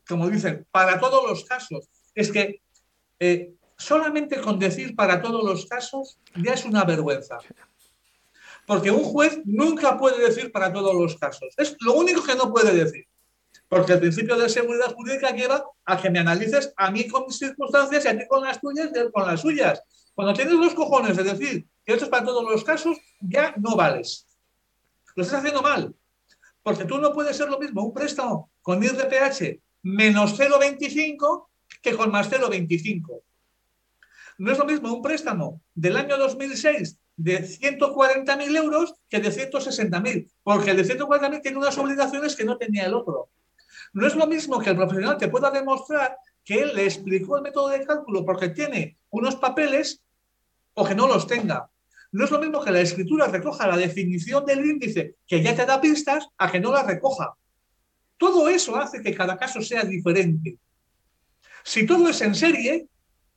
[0.06, 1.88] Como dicen, para todos los casos.
[2.14, 2.60] Es que
[3.22, 7.38] eh, solamente con decir para todos los casos ya es una vergüenza.
[8.66, 11.54] Porque un juez nunca puede decir para todos los casos.
[11.56, 13.08] Es lo único que no puede decir.
[13.70, 17.38] Porque el principio de seguridad jurídica lleva a que me analices a mí con mis
[17.38, 19.82] circunstancias y a ti con las tuyas y con las suyas.
[20.15, 23.76] Cuando tienes los cojones de decir que esto es para todos los casos, ya no
[23.76, 24.26] vales.
[25.15, 25.93] Lo estás haciendo mal.
[26.63, 31.47] Porque tú no puedes ser lo mismo un préstamo con IRPH menos 0,25
[31.82, 33.22] que con más 0,25.
[34.39, 40.30] No es lo mismo un préstamo del año 2006 de 140.000 euros que de 160.000,
[40.43, 43.30] porque el de 140.000 tiene unas obligaciones que no tenía el otro.
[43.94, 47.44] No es lo mismo que el profesional te pueda demostrar que él le explicó el
[47.44, 50.02] método de cálculo porque tiene unos papeles
[50.74, 51.70] o que no los tenga.
[52.12, 55.66] No es lo mismo que la escritura recoja la definición del índice que ya te
[55.66, 57.36] da pistas a que no la recoja.
[58.18, 60.58] Todo eso hace que cada caso sea diferente.
[61.64, 62.88] Si todo es en serie,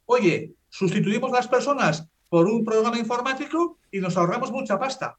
[0.07, 5.19] oye, sustituimos las personas por un programa informático y nos ahorramos mucha pasta.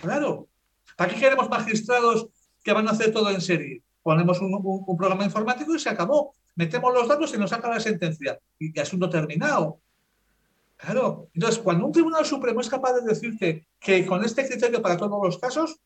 [0.00, 0.48] Claro.
[0.96, 2.28] ¿Para queremos magistrados
[2.62, 3.82] que van a hacer todo en serie?
[4.02, 6.34] Ponemos un, programa informático y se acabó.
[6.56, 8.38] Metemos los datos y nos saca la sentencia.
[8.58, 9.80] Y, asunto terminado.
[10.76, 11.28] Claro.
[11.34, 15.18] Entonces, cuando un Tribunal Supremo es capaz de decirte que con este criterio para todos
[15.22, 15.78] los casos,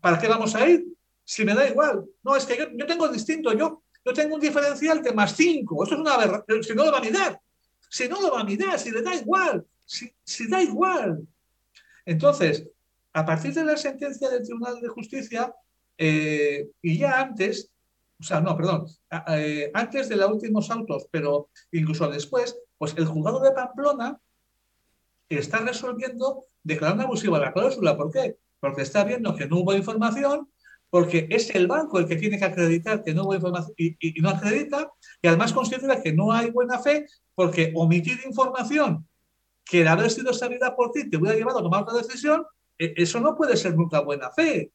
[0.00, 0.86] ¿para qué vamos a ir?
[1.24, 2.04] Si me da igual.
[2.22, 3.52] No, es que yo, yo tengo distinto.
[3.52, 5.84] Yo, yo tengo un diferencial de más 5.
[5.84, 6.44] Esto es una verdad.
[6.62, 7.40] Si no lo va a mirar.
[7.88, 9.66] Si no lo va a mirar, si le da igual.
[9.84, 11.26] Si, si da igual.
[12.04, 12.66] Entonces,
[13.12, 15.54] a partir de la sentencia del Tribunal de Justicia,
[15.98, 17.70] eh, y ya antes,
[18.20, 18.86] o sea, no, perdón,
[19.28, 24.18] eh, antes de los últimos autos, pero incluso después, pues el juzgado de Pamplona
[25.28, 27.96] está resolviendo declarando abusiva la cláusula.
[27.96, 28.36] ¿Por qué?
[28.60, 30.48] Porque está viendo que no hubo información
[30.90, 34.30] porque es el banco el que tiene que acreditar que no hubo información y, no
[34.30, 34.90] acredita,
[35.20, 39.06] y además considera que no hay buena fe porque omitir información
[39.64, 42.44] que el haber sido sabida por ti te hubiera llevado a tomar una decisión,
[42.78, 44.72] e, eso no puede ser nunca buena fe.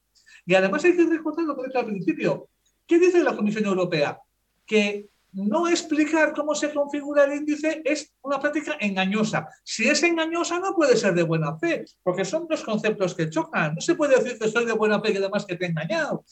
[0.52, 2.50] Y además hay que recordar lo que he dicho al principio.
[2.86, 4.20] ¿Qué dice la Comisión Europea?
[4.66, 9.48] Que no explicar cómo se configura el índice es una práctica engañosa.
[9.64, 13.76] Si es engañosa, no puede ser de buena fe, porque son dos conceptos que chocan.
[13.76, 16.26] No se puede decir que soy de buena fe y además que te he engañado.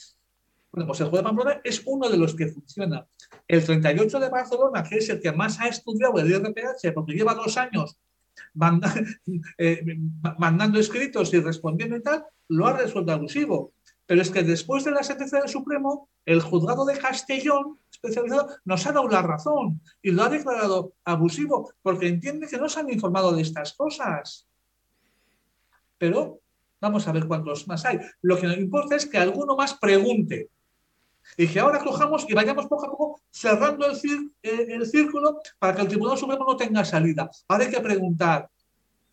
[0.73, 3.07] Bueno, pues el juez de Pamplona es uno de los que funciona.
[3.47, 7.35] El 38 de Barcelona, que es el que más ha estudiado el IRPH, porque lleva
[7.35, 7.97] dos años
[9.57, 9.97] eh,
[10.37, 13.71] mandando escritos y respondiendo y tal, lo ha resuelto abusivo.
[14.09, 18.83] Pero es que después de la sentencia del Supremo, el juzgado de Castellón, especializado, nos
[18.87, 22.89] ha dado la razón y lo ha declarado abusivo porque entiende que no se han
[22.89, 24.47] informado de estas cosas.
[25.99, 26.39] Pero
[26.81, 27.99] vamos a ver cuántos más hay.
[28.23, 30.49] Lo que nos importa es que alguno más pregunte
[31.37, 33.95] y que ahora cojamos y vayamos poco a poco cerrando el,
[34.41, 37.29] eh, el círculo para que el Tribunal Supremo no tenga salida.
[37.47, 38.49] Ahora hay que preguntar,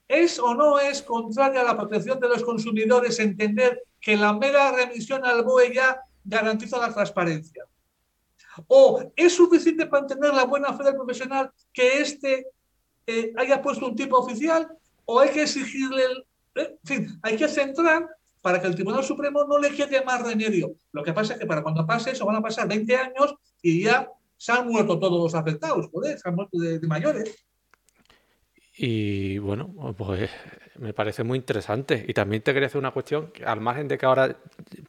[0.08, 4.70] ¿Es o no es contraria a la protección de los consumidores entender que la mera
[4.70, 7.64] remisión al BOE ya garantiza la transparencia?
[8.68, 12.46] ¿O es suficiente para entender la buena fe del profesional que éste
[13.04, 14.68] eh, haya puesto un tipo oficial?
[15.06, 18.08] ¿O hay que exigirle, el, eh, en fin, hay que centrar
[18.40, 20.76] para que el Tribunal Supremo no le quede más remedio?
[20.92, 23.82] Lo que pasa es que para cuando pase eso van a pasar 20 años y
[23.82, 27.44] ya se han muerto todos los afectados, se han muerto de mayores.
[28.78, 30.28] Y bueno, pues
[30.78, 32.04] me parece muy interesante.
[32.06, 34.36] Y también te quería hacer una cuestión, al margen de que ahora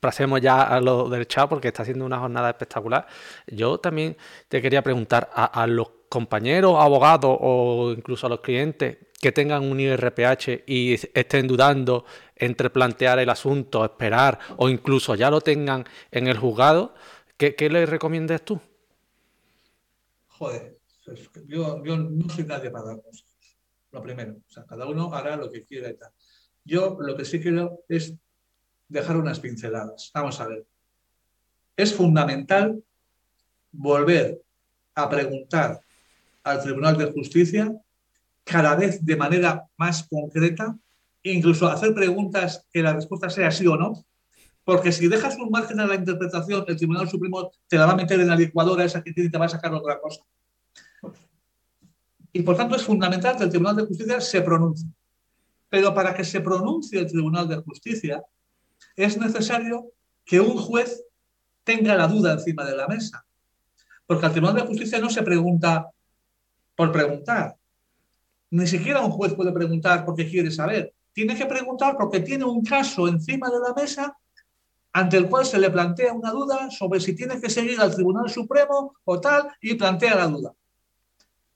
[0.01, 3.07] pasemos ya a lo del chat, porque está siendo una jornada espectacular,
[3.47, 4.17] yo también
[4.49, 9.79] te quería preguntar a, los compañeros, abogados o incluso a los clientes que tengan un
[9.79, 16.27] IRPH y estén dudando entre plantear el asunto, esperar o incluso ya lo tengan en
[16.27, 16.93] el juzgado,
[17.37, 18.59] ¿qué, qué les recomiendas tú?
[20.27, 20.77] Joder,
[21.47, 22.97] yo, yo no soy nadie para dar
[23.91, 24.33] lo primero.
[24.33, 26.11] O sea, cada uno hará lo que quiera y tal.
[26.63, 28.13] Yo lo que sí quiero es
[28.87, 30.11] dejar unas pinceladas.
[30.13, 30.65] Vamos a ver.
[31.75, 32.83] Es fundamental
[33.71, 34.41] volver
[34.95, 35.79] a preguntar
[36.43, 37.71] al Tribunal de Justicia
[38.43, 40.77] cada vez de manera más concreta,
[41.21, 44.05] incluso hacer preguntas que la respuesta sea sí o no,
[44.63, 47.95] porque si dejas un margen a la interpretación, el Tribunal Supremo te la va a
[47.95, 50.23] meter en la licuadora esa que tiene y te va a sacar otra cosa.
[52.37, 54.87] Y por tanto es fundamental que el Tribunal de Justicia se pronuncie.
[55.69, 58.23] Pero para que se pronuncie el Tribunal de Justicia
[58.95, 59.87] es necesario
[60.23, 61.03] que un juez
[61.63, 63.25] tenga la duda encima de la mesa.
[64.05, 65.89] Porque al Tribunal de Justicia no se pregunta
[66.75, 67.55] por preguntar.
[68.51, 70.93] Ni siquiera un juez puede preguntar porque quiere saber.
[71.13, 74.15] Tiene que preguntar porque tiene un caso encima de la mesa
[74.93, 78.29] ante el cual se le plantea una duda sobre si tiene que seguir al Tribunal
[78.29, 80.53] Supremo o tal, y plantea la duda.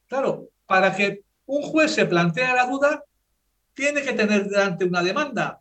[0.07, 3.03] Claro, para que un juez se plantee la duda,
[3.73, 5.59] tiene que tener delante una demanda.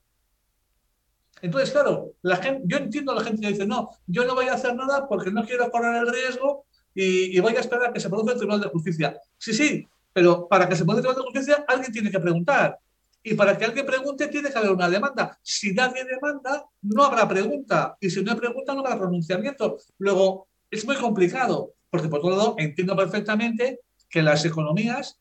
[1.42, 4.46] Entonces, claro, la gente, yo entiendo a la gente que dice, no, yo no voy
[4.46, 7.98] a hacer nada porque no quiero correr el riesgo y, voy a esperar a que
[7.98, 9.20] se produzca el Tribunal de Justicia.
[9.36, 12.78] Sí, sí, pero para que se produzca el Tribunal de Justicia alguien tiene que preguntar.
[13.24, 15.36] Y para que alguien pregunte tiene que haber una demanda.
[15.42, 17.96] Si nadie demanda, no habrá pregunta.
[17.98, 19.76] Y si no hay pregunta, no habrá pronunciamiento.
[19.98, 23.80] Luego, es muy complicado, porque por otro lado entiendo perfectamente
[24.10, 25.18] que las economías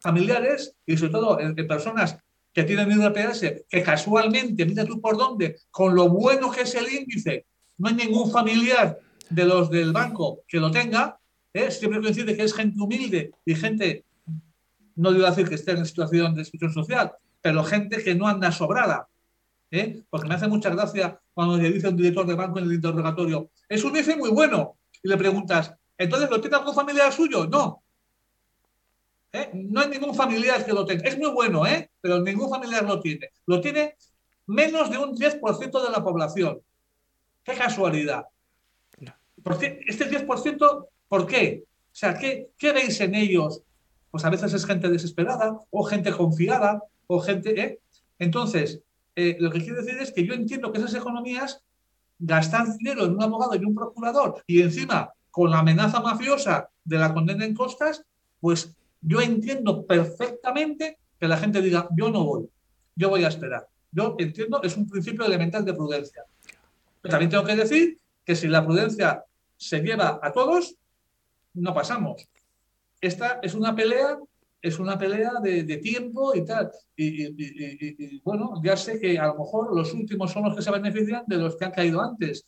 [0.00, 2.18] familiares y sobre todo en, personas
[2.52, 6.92] que tienen IRPH, que casualmente, mira tú por dónde, con lo bueno que es el
[6.92, 7.46] índice,
[7.78, 8.98] no hay ningún familiar
[9.30, 11.18] de los del banco que lo tenga,
[11.52, 11.70] ¿eh?
[11.70, 14.04] siempre coincide que es gente humilde y gente,
[14.96, 18.52] no digo decir que esté en situación de exclusión social, pero gente que no anda
[18.52, 19.08] sobrada.
[19.70, 20.02] ¿eh?
[20.08, 23.50] Porque me hace mucha gracia cuando le dice un director de banco en el interrogatorio,
[23.68, 24.76] es un índice muy bueno.
[25.02, 27.46] Y le preguntas, ¿entonces lo tiene algún familiar suyo?
[27.46, 27.83] No,
[29.34, 29.50] ¿eh?
[29.52, 31.06] No hay ningún familiar que lo tenga.
[31.06, 31.90] Es muy bueno, ¿eh?
[32.00, 33.30] pero ningún familiar lo tiene.
[33.46, 33.96] Lo tiene
[34.46, 36.60] menos de un 10% de la población.
[37.42, 38.26] Qué casualidad.
[39.86, 41.64] Este 10%, ¿por qué?
[41.66, 43.62] O sea, ¿qué, ¿qué, veis en ellos?
[44.10, 47.60] Pues a veces es gente desesperada o gente confiada o gente...
[47.60, 47.80] ¿eh?
[48.18, 48.80] Entonces,
[49.16, 51.62] eh, lo que quiero decir es que yo entiendo que esas economías
[52.18, 56.96] gastan dinero en un abogado y un procurador y encima con la amenaza mafiosa de
[56.96, 58.04] la condena en costas,
[58.40, 58.74] pues
[59.06, 62.48] yo entiendo perfectamente que la gente diga, yo no voy,
[62.96, 63.68] yo voy a esperar.
[63.92, 66.24] Yo entiendo, es un principio elemental de prudencia.
[67.00, 69.24] Pero también tengo que decir que si la prudencia
[69.56, 70.74] se lleva a todos,
[71.52, 72.26] no pasamos.
[73.00, 74.18] Esta es una pelea,
[74.60, 76.72] es una pelea de, tiempo y tal.
[76.96, 81.24] y, bueno, ya sé que a lo mejor los últimos son los que se benefician
[81.26, 82.46] de los que han caído antes.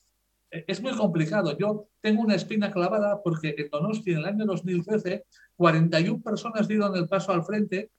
[0.51, 1.57] Eh, es muy complicado.
[1.59, 5.25] Yo tengo una espina clavada porque en Donosti, en el año 2013,
[5.57, 7.91] 41 personas dieron el paso al frente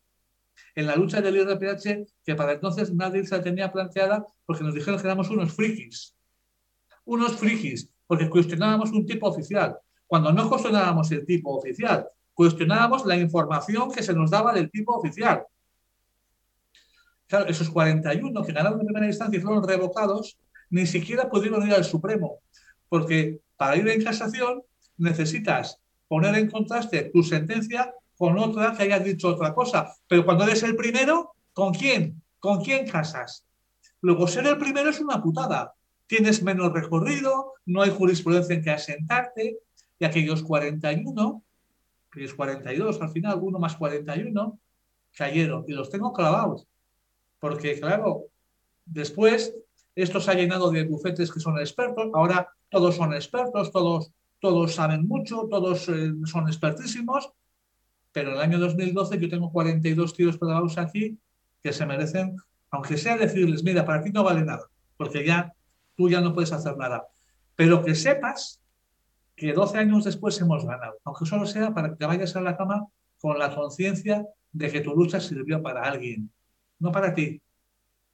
[0.76, 5.00] en la lucha del IRPH que para entonces nadie se tenía planteada porque nos dijeron
[5.00, 6.16] que éramos unos frikis.
[7.06, 9.78] Unos frikis, porque cuestionábamos un tipo oficial.
[10.06, 14.96] Cuando no cuestionábamos el tipo oficial, cuestionábamos la información que se nos daba del tipo
[14.96, 15.46] oficial.
[17.28, 20.38] Claro, esos 41 que ganaron en primera instancia y fueron revocados,
[20.70, 22.40] ni siquiera pudieron ir al Supremo,
[22.90, 24.64] porque para ir en casación
[24.98, 29.94] necesitas poner en contraste tu sentencia con otra que haya dicho otra cosa.
[30.08, 32.22] Pero cuando eres el primero, ¿con quién?
[32.40, 33.46] ¿Con quién casas?
[34.02, 35.74] Luego, ser el primero es una putada.
[36.08, 39.58] Tienes menos recorrido, no hay jurisprudencia en que asentarte,
[40.00, 41.44] y aquellos 41,
[42.10, 44.60] aquellos 42 al final, uno más 41,
[45.16, 45.66] cayeron.
[45.68, 46.68] Y los tengo clavados.
[47.40, 48.26] Porque, claro,
[48.86, 49.54] después
[50.04, 54.76] esto se ha llenado de bufetes que son expertos, ahora todos son expertos, todos, todos
[54.76, 57.32] saben mucho, todos eh, son expertísimos,
[58.12, 61.18] pero en el año 2012 yo tengo 42 tíos pedagogus aquí
[61.64, 62.36] que se merecen,
[62.70, 64.68] aunque sea decirles, mira, para ti no vale nada,
[64.98, 65.54] porque ya
[65.96, 67.08] tú ya no puedes hacer nada,
[67.56, 68.62] pero que sepas
[69.36, 72.56] que 12 años después hemos ganado, aunque solo sea para que te vayas a la
[72.56, 72.86] cama
[73.20, 76.32] con la conciencia de que tu lucha sirvió para alguien,
[76.80, 77.42] no para ti,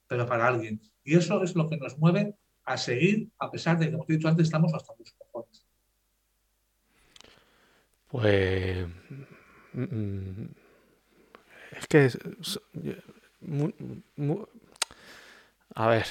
[0.08, 0.82] pero para alguien.
[1.04, 2.36] Y eso es lo que nos mueve
[2.66, 5.66] a seguir, a pesar de que, como he dicho antes, estamos hasta los cojones.
[8.10, 8.88] Pues.
[9.74, 10.46] Mm,
[11.78, 12.10] es que.
[15.76, 16.06] a ver.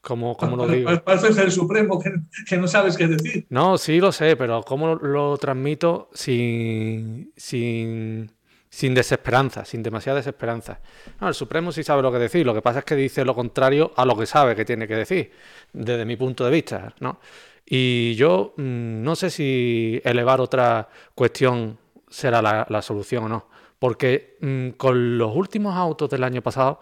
[0.00, 0.90] ¿Cómo, cómo lo digo?
[1.04, 2.12] Parece el supremo que,
[2.46, 3.46] que, no sabes qué decir.
[3.48, 8.30] No, sí lo sé, pero ¿cómo lo transmito sin, sin
[8.74, 10.80] sin desesperanza, sin demasiada desesperanza.
[11.20, 13.92] El Supremo sí sabe lo que decir, lo que pasa es que dice lo contrario
[13.94, 15.30] a lo que sabe que tiene que decir,
[15.72, 17.20] desde mi punto de vista, ¿no?
[17.64, 21.78] Y yo mm, no sé si elevar otra cuestión
[22.10, 23.46] será la, solución o no,
[23.78, 26.80] porque mm, con los últimos autos del año pasado,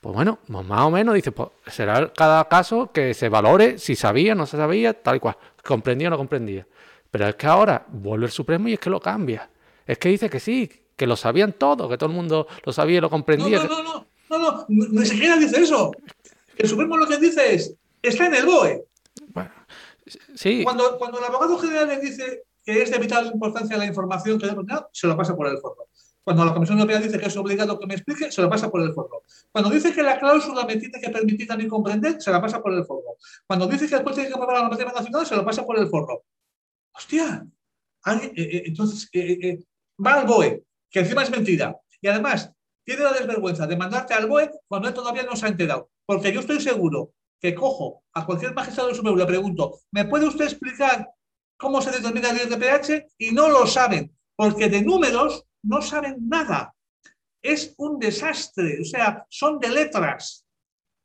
[0.00, 3.96] pues bueno, pues más o menos dice, pues será cada caso que se valore si
[3.96, 6.68] sabía, no se sabía, tal cual, comprendía o no comprendía.
[7.10, 9.50] Pero es que ahora vuelve el Supremo y es que lo cambia.
[9.84, 12.98] Es que dice que sí, que lo sabían todo, que todo el mundo lo sabía
[12.98, 13.62] y lo comprendía.
[13.62, 15.92] No, no, no, no, no, no, ni siquiera dice eso.
[16.56, 18.84] El Supremo lo que dice es, está en el BOE.
[19.28, 19.50] Bueno,
[20.34, 20.64] sí.
[20.64, 24.46] Cuando, cuando el abogado general le dice que es de vital importancia la información que
[24.46, 25.86] dado, se lo pasa por el forro.
[26.24, 28.82] Cuando la Comisión Europea dice que es obligado que me explique, se lo pasa por
[28.82, 29.22] el forro.
[29.52, 32.74] Cuando dice que la cláusula me tiene que permitir también comprender, se la pasa por
[32.74, 33.16] el forro.
[33.46, 35.78] Cuando dice que el juez tiene que aprobar la normativa nacional, se lo pasa por
[35.78, 36.24] el forro.
[36.92, 37.46] Hostia,
[38.06, 39.62] eh, eh, entonces eh,
[40.04, 40.64] va al BOE,
[40.96, 41.78] que encima es mentira.
[42.00, 42.50] Y además,
[42.82, 45.90] tiene la desvergüenza de mandarte al BOE cuando él todavía no se ha enterado.
[46.06, 50.26] Porque yo estoy seguro que cojo a cualquier magistrado Supremo y le pregunto, ¿me puede
[50.26, 51.10] usted explicar
[51.58, 53.08] cómo se determina el IRPH?
[53.18, 56.74] Y no lo saben, porque de números no saben nada.
[57.42, 60.46] Es un desastre, o sea, son de letras,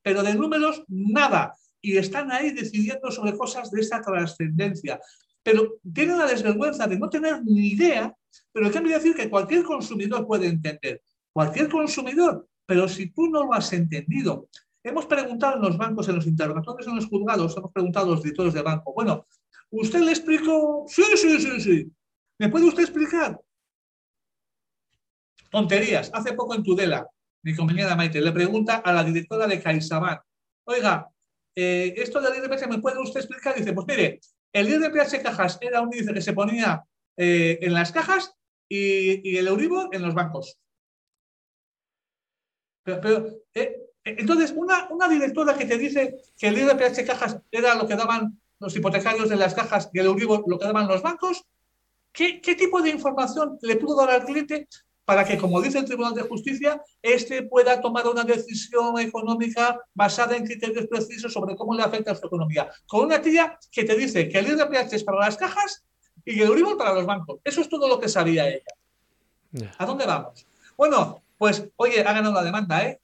[0.01, 1.53] pero de números nada.
[1.81, 5.01] Y están ahí decidiendo sobre cosas de esa trascendencia
[5.43, 8.15] pero tiene la desvergüenza de no tener ni idea,
[8.51, 11.01] pero que decir que cualquier consumidor puede entender,
[11.33, 14.47] cualquier consumidor, pero si tú no lo has entendido,
[14.83, 18.23] hemos preguntado en los bancos, en los interrogatorios, en los juzgados, hemos preguntado a los
[18.23, 19.25] directores de banco, bueno,
[19.69, 20.85] ¿usted le explicó?
[20.87, 21.91] Sí, sí, sí, sí.
[22.39, 23.39] ¿Me puede usted explicar?
[25.49, 26.09] Tonterías.
[26.13, 27.05] Hace poco en Tudela,
[27.43, 30.21] mi compañera Maite, le pregunta a la directora de CaixaBank,
[30.63, 31.09] oiga,
[31.55, 33.55] eh, esto del IRPH, ¿me puede usted explicar?
[33.55, 34.21] Dice, pues mire,
[34.53, 36.83] el IRPH cajas era un índice que se ponía
[37.17, 38.35] eh, en las cajas
[38.67, 40.57] y, el Euribor en los bancos.
[42.83, 47.87] Pero, eh, entonces, una, una, directora que te dice que el IRPH cajas era lo
[47.87, 51.43] que daban los hipotecarios de las cajas y el Euribor lo que daban los bancos,
[52.11, 54.67] ¿qué, qué tipo de información le pudo dar al cliente
[55.05, 60.37] para que, como dice el Tribunal de Justicia, éste pueda tomar una decisión económica basada
[60.37, 62.71] en criterios precisos sobre cómo le afecta a su economía.
[62.87, 65.83] Con una tía que te dice que el IRPH es para las cajas
[66.25, 67.39] y el Euribor para los bancos.
[67.43, 69.71] Eso es todo lo que sabía ella.
[69.77, 70.45] ¿A dónde vamos?
[70.77, 72.99] Bueno, pues, oye, ha ganado la demanda, ¿eh?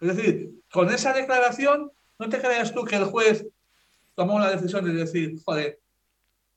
[0.00, 3.46] Es decir, con esa declaración, no te creas tú que el juez
[4.14, 5.80] tomó la decisión de decir, joder,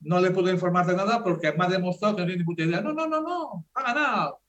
[0.00, 2.62] no le puedo informar de nada porque me ha demostrado que no tiene ni puta
[2.62, 2.80] idea.
[2.80, 4.40] No, no, no, no, ha ganado,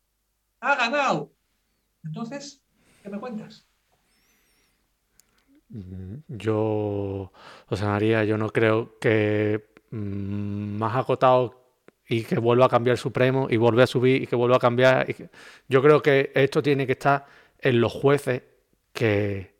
[0.59, 1.31] ha ganado.
[2.03, 2.61] Entonces,
[3.03, 3.65] ¿qué me cuentas?
[5.69, 7.31] Mm, yo,
[7.67, 11.61] José María, yo no creo que más acotado
[12.07, 15.07] y que vuelva a cambiar Supremo y vuelva a subir y que vuelva a cambiar.
[15.67, 17.25] Yo creo que esto tiene que estar
[17.59, 18.41] en los jueces
[18.93, 19.53] que,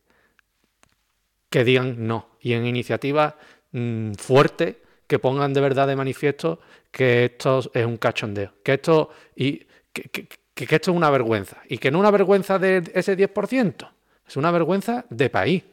[1.50, 3.36] que digan no y en iniciativas
[3.72, 4.78] mm, fuertes
[5.08, 6.60] que pongan de verdad de manifiesto
[6.90, 11.92] que esto es un cachondeo, que esto, y, que, esto es una vergüenza, y que
[11.92, 13.90] no una vergüenza de ese 10%,
[14.28, 15.64] es una vergüenza de país,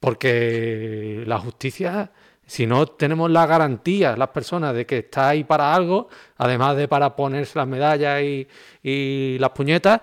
[0.00, 2.10] porque la justicia,
[2.46, 6.88] si no tenemos la garantía, las personas, de que está ahí para algo, además de
[6.88, 10.00] para ponerse las medallas y, las puñetas,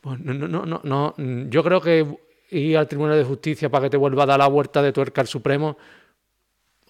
[0.00, 1.14] pues no, no, no, no,
[1.48, 2.06] yo creo que
[2.50, 5.20] ir al Tribunal de Justicia para que te vuelva a dar la vuelta de tuerca
[5.20, 5.76] al Supremo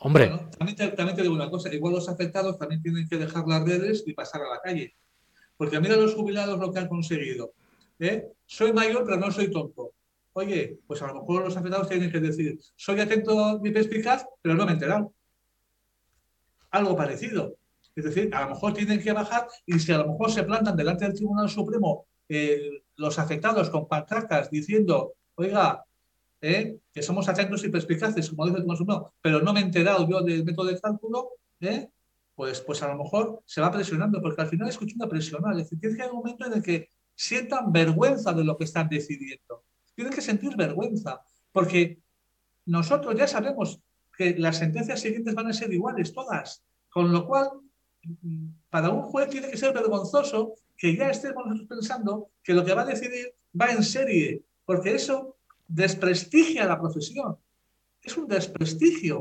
[0.04, 0.30] Hombre.
[0.58, 4.12] también, te, digo una cosa, igual los afectados también tienen que dejar las redes y
[4.12, 4.94] pasar a la calle.
[5.56, 7.54] Porque mira los jubilados lo que han conseguido.
[7.98, 8.26] ¿eh?
[8.44, 9.92] Soy mayor, pero no soy tonto.
[10.34, 14.54] Oye, pues a lo mejor los afectados tienen que decir, soy atento mi perspicaz, pero
[14.56, 15.12] no me he enterado.
[16.70, 17.56] Algo parecido.
[17.94, 20.76] Es decir, a lo mejor tienen que bajar y si a lo mejor se plantan
[20.76, 25.84] delante del Tribunal Supremo eh, los afectados con pancartas diciendo, oiga,
[26.40, 26.78] ¿eh?
[26.92, 30.20] que somos atentos y perspicaces, como dice el consumidor, pero no me he enterado yo
[30.20, 31.30] del método de cálculo,
[31.60, 31.88] ¿eh?
[32.34, 35.52] pues, pues a lo mejor se va presionando, porque al final es cuestión presionar.
[35.52, 38.64] Es decir, tiene que haber un momento en el que sientan vergüenza de lo que
[38.64, 39.62] están decidiendo.
[39.94, 41.22] Tienen que sentir vergüenza,
[41.52, 41.98] porque
[42.66, 43.80] nosotros ya sabemos
[44.16, 46.62] que las sentencias siguientes van a ser iguales, todas.
[46.90, 47.50] Con lo cual,
[48.70, 52.82] para un juez tiene que ser vergonzoso que ya estemos pensando que lo que va
[52.82, 55.36] a decidir va en serie, porque eso
[55.66, 57.36] desprestigia la profesión.
[58.02, 59.18] Es un desprestigio.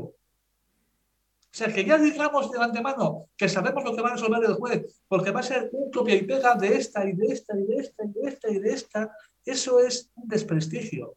[1.54, 4.54] O sea, que ya digamos de antemano que sabemos lo que va a resolver el
[4.54, 7.64] juez, porque va a ser un copia y pega de esta y de esta y
[7.64, 11.16] de esta y de esta y de esta, eso es un desprestigio.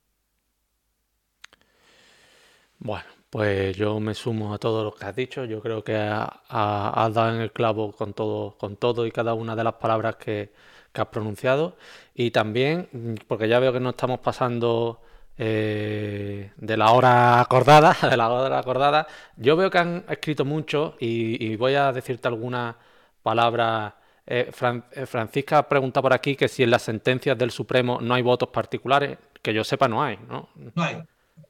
[2.80, 5.46] Bueno, pues yo me sumo a todo lo que has dicho.
[5.46, 9.56] Yo creo que has dado en el clavo con todo, con todo y cada una
[9.56, 10.52] de las palabras que,
[10.94, 11.78] has pronunciado.
[12.16, 15.02] Y también, porque ya veo que no estamos pasando
[15.38, 19.08] eh, de la hora acordada, de la hora acordada.
[19.36, 22.76] Yo veo que han escrito mucho y, voy a decirte algunas
[23.22, 23.94] palabras.
[24.30, 24.52] Eh,
[24.92, 28.50] eh, Francisca pregunta por aquí que si en las sentencias del Supremo no hay votos
[28.50, 30.50] particulares, que yo sepa no hay, ¿no?
[30.56, 30.98] No hay.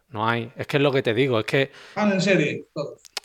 [0.10, 0.52] No hay.
[0.56, 1.72] Es que es lo que te digo, es que...
[1.96, 2.66] Ah, en serio,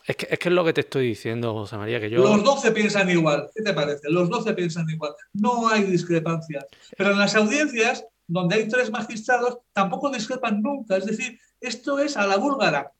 [0.05, 2.19] Es que, es que es lo que te estoy diciendo, José María, que yo...
[2.23, 4.09] Los 12 piensan igual, ¿qué te parece?
[4.09, 5.13] Los 12 piensan igual.
[5.33, 6.65] No hay discrepancias.
[6.97, 10.97] Pero en las audiencias donde hay tres magistrados, tampoco discrepan nunca.
[10.97, 12.91] Es decir, esto es a la búlgara.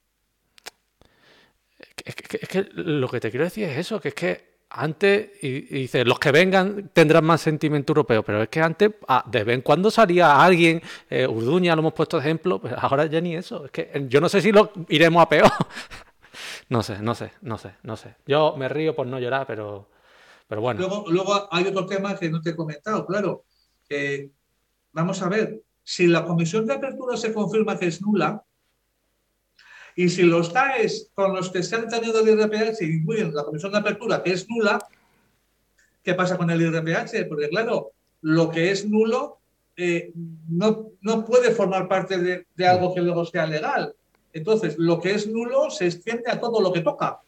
[2.04, 6.04] Es que, lo que te quiero decir es eso, que es que antes, y, dice,
[6.04, 9.62] los que vengan tendrán más sentimiento europeo, pero es que antes, ah, de vez en
[9.62, 13.64] cuando salía alguien, eh, Urduña lo hemos puesto ejemplo, pues ahora ya ni eso.
[13.66, 15.50] Es que yo no sé si lo iremos a peor.
[16.68, 18.16] no sé, no sé, no sé, no sé.
[18.26, 19.88] Yo me río por no llorar, pero,
[20.48, 20.80] pero bueno.
[20.80, 23.44] Luego, luego hay otro tema que no te he comentado, claro.
[24.92, 28.44] Vamos a ver, si la comisión de apertura se confirma que es nula,
[29.96, 33.72] y si los TAES con los que se han tenido el IRPH incluyen la comisión
[33.72, 34.78] de apertura que es nula,
[36.02, 37.28] ¿qué pasa con el IRPH?
[37.28, 37.92] Porque claro,
[38.22, 39.38] lo que es nulo
[39.76, 40.12] eh,
[40.48, 43.94] no, no, puede formar parte de, de, algo que luego sea legal.
[44.32, 47.20] Entonces, lo que es nulo se extiende a todo lo que toca.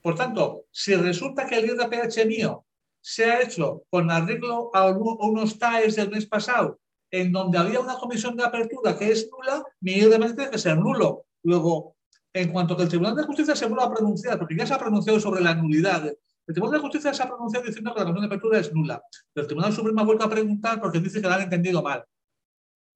[0.00, 2.64] Por tanto, si resulta que el IRPH mío
[3.00, 6.78] se ha hecho con arreglo a unos TAES del mes pasado
[7.10, 10.76] en donde había una comisión de apertura que es nula, mi IRPH tiene que ser
[10.78, 11.25] nulo.
[11.46, 11.96] Luego,
[12.32, 14.78] en cuanto que el Tribunal de Justicia se vuelva a pronunciar, porque ya se ha
[14.78, 18.28] pronunciado sobre la nulidad, el Tribunal de Justicia se ha pronunciado diciendo que la comisión
[18.28, 19.00] de apertura es nula.
[19.32, 22.04] el Tribunal Supremo ha vuelto a preguntar porque dice que la han entendido mal.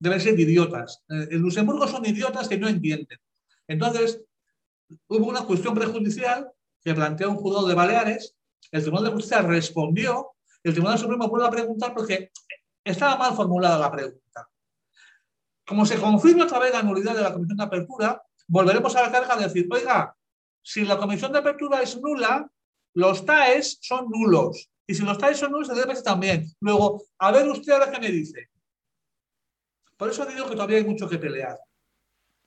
[0.01, 1.05] deben ser idiotas.
[1.09, 3.19] Eh, en Luxemburgo son idiotas que no entienden.
[3.69, 4.21] Entonces,
[5.07, 6.51] hubo una cuestión prejudicial
[6.83, 8.35] que planteó un juzgado de Baleares,
[8.73, 10.33] el Tribunal de Justicia respondió,
[10.65, 12.33] el Tribunal Supremo vuelve a preguntar porque
[12.83, 14.49] estaba mal formulada la pregunta.
[15.65, 18.21] Como se confirma otra vez la nulidad de la Comisión de Apertura,
[18.51, 20.15] volveremos a la carga de decir, oiga,
[20.63, 22.51] si la Comisión de Apertura es nula,
[22.95, 24.69] los TAES son nulos.
[24.87, 26.45] Y si los TAES son nulos, el DPS también.
[26.61, 28.51] Luego, a ver usted ahora qué me dice.
[29.97, 31.57] Por eso digo que todavía hay mucho que pelear.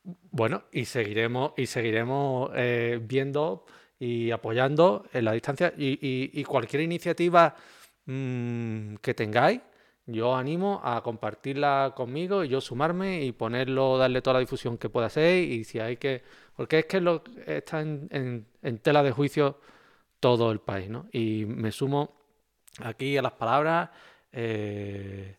[0.03, 3.65] Bueno, y seguiremos, y seguiremos eh, viendo
[3.97, 7.55] y apoyando en la distancia y, cualquier iniciativa
[8.05, 9.61] mm, que tengáis,
[10.05, 14.89] yo animo a compartirla conmigo y yo sumarme y ponerlo, darle toda la difusión que
[14.89, 16.23] pueda ser y si hay que,
[16.55, 18.45] porque es que lo, está en,
[18.81, 19.59] tela de juicio
[20.19, 21.07] todo el país, ¿no?
[21.11, 22.15] Y me sumo
[22.81, 23.89] aquí a las palabras.
[24.31, 25.37] Eh,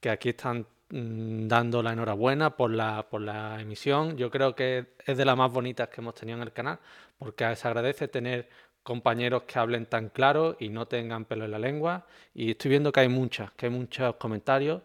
[0.00, 4.16] que aquí están mm, dando la enhorabuena por la, por la emisión.
[4.16, 6.78] Yo creo que es de las más bonitas que hemos tenido en el canal,
[7.18, 8.48] porque se agradece tener
[8.86, 12.06] compañeros que hablen tan claro y no tengan pelo en la lengua.
[12.34, 14.82] Y estoy viendo que hay muchas, que hay muchos comentarios.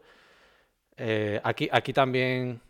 [0.98, 2.61] Eh, aquí, aquí también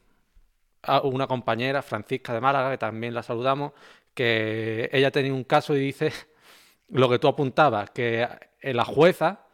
[1.04, 3.72] una compañera, Francisca de Málaga, que también la saludamos,
[4.14, 6.12] que ella tenía un caso y dice
[6.90, 8.28] lo que tú apuntabas, que
[8.62, 9.46] la jueza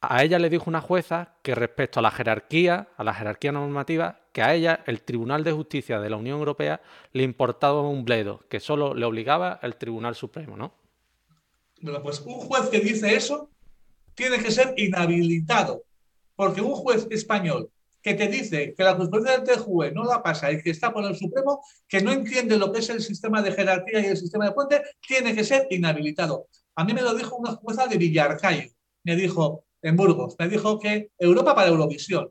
[0.00, 4.20] a ella le dijo una jueza que respecto a la jerarquía, a la jerarquía normativa,
[4.32, 6.80] que a ella el Tribunal de Justicia de la Unión Europea
[7.12, 10.72] le importaba un bledo, que solo le obligaba el Tribunal Supremo, ¿no?
[11.80, 13.50] Bueno, pues un juez que dice eso
[14.14, 15.84] tiene que ser inhabilitado,
[16.34, 17.70] porque un juez español
[18.02, 21.04] que te dice que la jurisprudencia del TJUE no la pasa y que está por
[21.04, 24.46] el Supremo, que no entiende lo que es el sistema de jerarquía y el sistema
[24.46, 26.48] de puente, tiene que ser inhabilitado.
[26.76, 28.70] A mí me lo dijo una jueza de Villarcayo.
[29.04, 32.30] Me dijo, en Burgos, me dijo que Europa para Eurovisión,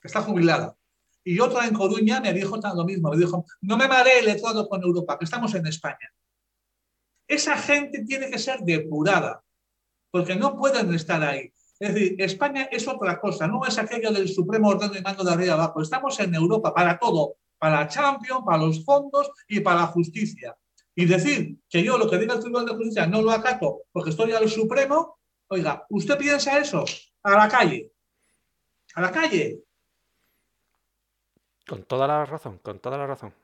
[0.00, 0.76] que está jubilada.
[1.24, 4.68] Y otra en Coruña me dijo lo mismo, me dijo, no me maree el letrado
[4.68, 6.12] con Europa, que estamos en España.
[7.32, 9.42] Esa gente tiene que ser depurada,
[10.10, 11.52] porque no pueden estar ahí.
[11.80, 15.32] Es decir, España es otra cosa, no es aquello del supremo orden y mando de
[15.32, 15.80] arriba abajo.
[15.80, 20.56] Estamos en Europa para todo, para Champions, para los fondos y para la justicia.
[20.94, 24.10] Y decir que yo lo que diga el Tribunal de Justicia no lo acato porque
[24.10, 25.18] estoy al Supremo,
[25.48, 26.82] Oiga, ¿usted piensa eso?
[27.22, 27.92] A la calle.
[28.94, 29.62] A la calle.
[31.66, 33.34] Con toda la razón, con toda la razón.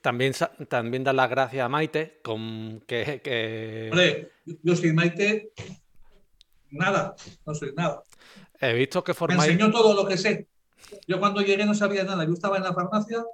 [0.00, 0.32] También,
[0.68, 3.88] también da las gracias a Maite, con que, que...
[3.90, 4.32] Hombre,
[4.62, 5.52] yo soy Maite,
[6.70, 8.02] nada, no soy nada.
[8.60, 9.40] He visto que formáis...
[9.40, 10.48] Me enseñó todo lo que sé.
[11.06, 12.24] Yo cuando llegué no sabía nada.
[12.24, 13.24] Yo estaba en la farmacia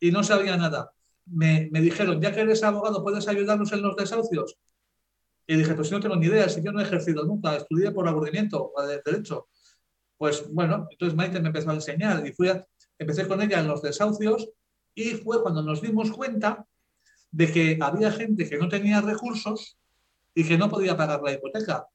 [0.00, 0.92] y no sabía nada.
[1.26, 4.58] Me, me dijeron, ya que eres abogado, ¿puedes ayudarnos en los desahucios?
[5.46, 7.90] Y dije, pues si no tengo ni idea, si yo no he ejercido nunca, estudié
[7.90, 9.48] por aburrimiento de derecho.
[10.16, 12.50] Pues bueno, entonces Maite me empezó a enseñar y fui
[12.98, 14.48] empecé con ella en los desahucios
[14.94, 16.66] y fue cuando nos dimos cuenta
[17.30, 19.76] de que había gente que no tenía recursos
[20.34, 21.88] y que no podía pagar la hipoteca.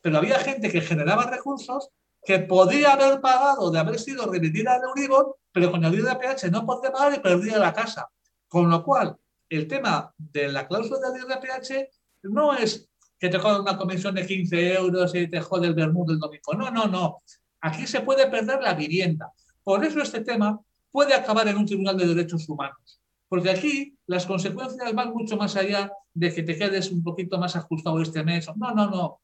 [0.00, 1.90] Pero había gente que generaba recursos
[2.24, 6.64] que podía haber pagado de haber sido remitida al Euribor, pero con el IRPH no
[6.64, 8.08] podía pagar y perdía la casa.
[8.48, 9.16] Con lo cual,
[9.48, 11.90] el tema de la cláusula del IRPH
[12.22, 16.12] no es que te jodan una comisión de 15 euros y te jode el bermudo
[16.12, 16.54] el domingo.
[16.54, 17.22] No, no, no.
[17.60, 19.32] Aquí se puede perder la vivienda.
[19.62, 20.60] Por eso este tema
[20.90, 23.00] puede acabar en un tribunal de derechos humanos.
[23.28, 27.56] Porque aquí las consecuencias van mucho más allá de que te quedes un poquito más
[27.56, 28.48] ajustado este mes.
[28.56, 29.20] No, no, no.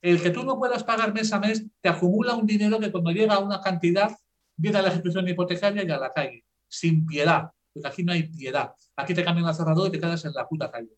[0.00, 3.10] El que tú no puedas pagar mes a mes te acumula un dinero que cuando
[3.10, 4.16] llega a una cantidad
[4.56, 6.44] viene a la ejecución hipotecaria y a la calle.
[6.66, 7.50] Sin piedad.
[7.72, 8.72] Porque aquí no hay piedad.
[8.96, 10.96] Aquí te cambian la cerradura y te quedas en la puta calle.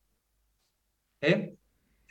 [1.20, 1.56] ¿eh?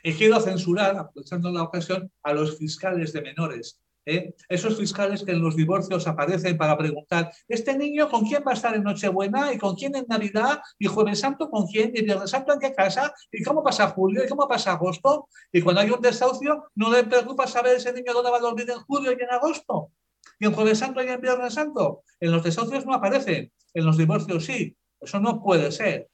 [0.02, 3.80] Y quiero censurar, aprovechando la ocasión, a los fiscales de menores.
[4.06, 4.34] ¿Eh?
[4.48, 8.54] Esos fiscales que en los divorcios aparecen para preguntar, ¿este niño con quién va a
[8.54, 9.52] estar en Nochebuena?
[9.52, 10.60] ¿Y con quién en Navidad?
[10.78, 11.92] ¿Y Jueves Santo con quién?
[11.94, 13.12] ¿Y Viernes Santo en qué casa?
[13.32, 14.24] ¿Y cómo pasa julio?
[14.24, 15.28] ¿Y cómo pasa agosto?
[15.52, 18.68] Y cuando hay un desahucio, no le preocupa saber ese niño dónde va a dormir
[18.70, 19.90] en julio y en agosto.
[20.38, 22.02] ¿Y en Jueves Santo y en Viernes Santo?
[22.20, 24.76] En los desahucios no aparecen, en los divorcios sí.
[25.00, 26.08] Eso no puede ser.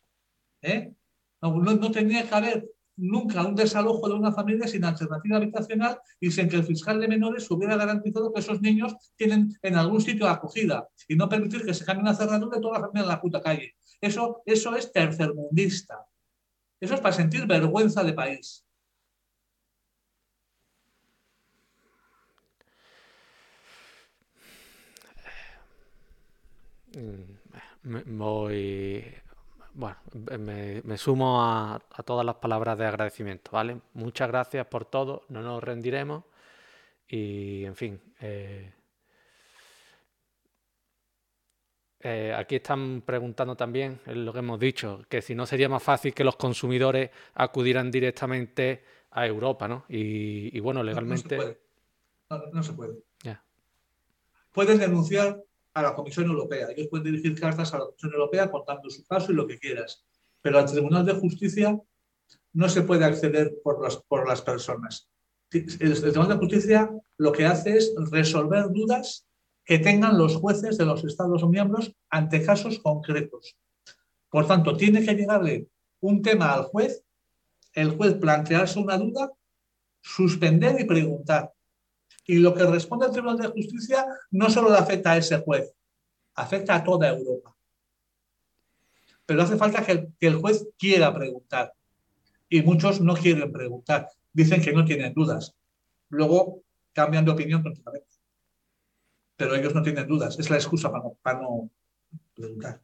[0.63, 0.93] ¿eh?
[1.41, 2.69] No, no, no tenía que haber
[3.01, 7.09] nunca un desalojo de una familia sin alternativa habitacional y sin que el fiscal de
[7.09, 11.75] menores hubiera garantizado que esos niños tienen en algún sitio acogida y no permitir que
[11.75, 13.75] se cambie una cerradura de toda la familia en la puta calle.
[14.01, 16.07] Eso, eso es tercermundista.
[16.81, 18.65] Eso es para sentir vergüenza de país.
[26.93, 29.05] Mm, voy
[29.81, 29.97] bueno,
[30.39, 33.81] me, sumo a, todas las palabras de agradecimiento, ¿vale?
[33.95, 36.25] Muchas gracias por todo, no nos rendiremos
[37.09, 38.01] y, en fin.
[38.21, 38.73] Eh,
[42.01, 46.13] eh, aquí están preguntando también, lo que hemos dicho, que si no sería más fácil
[46.13, 49.87] que los consumidores acudieran directamente a Europa, ¿no?
[49.89, 51.37] Y, bueno, legalmente...
[51.37, 51.57] No, se
[52.29, 52.53] puede.
[52.53, 53.03] No, se puede.
[54.53, 55.43] Puedes denunciar
[55.75, 56.69] a la Comisión Europea.
[56.71, 60.05] Ellos pueden dirigir cartas a la Comisión Europea contando su caso y lo que quieras.
[60.43, 61.79] Pero al Tribunal de Justicia
[62.53, 65.09] no se puede acceder por las, por las personas.
[65.51, 69.27] El, Tribunal de Justicia lo que hace es resolver dudas
[69.65, 73.57] que tengan los jueces de los Estados miembros ante casos concretos.
[74.29, 75.69] Por tanto, tiene que llegarle
[76.01, 77.05] un tema al juez,
[77.75, 79.33] el juez plantearse una duda,
[80.01, 81.53] suspender y preguntar.
[82.31, 85.75] Y lo que responde el Tribunal de Justicia no solo le afecta a ese juez,
[86.37, 87.57] afecta a toda Europa.
[89.27, 91.75] Pero hace falta que el, juez quiera preguntar.
[92.49, 94.11] Y muchos no quieren preguntar.
[94.33, 95.57] Dicen que no tienen dudas.
[96.09, 96.63] Luego
[96.93, 97.65] cambian de opinión.
[99.37, 100.39] Pero ellos no tienen dudas.
[100.39, 100.89] Es la excusa
[101.21, 101.69] para no
[102.33, 102.81] preguntar.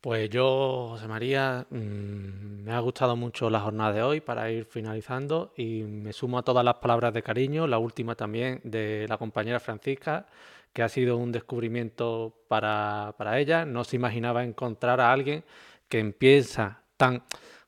[0.00, 4.64] Pues yo, José María, mm, me ha gustado mucho la jornada de hoy para ir
[4.64, 9.18] finalizando y me sumo a todas las palabras de cariño, la última también de la
[9.18, 10.28] compañera Francisca,
[10.72, 13.64] que ha sido un descubrimiento para, ella.
[13.64, 15.44] No se imaginaba encontrar a alguien
[15.88, 17.24] que empieza tan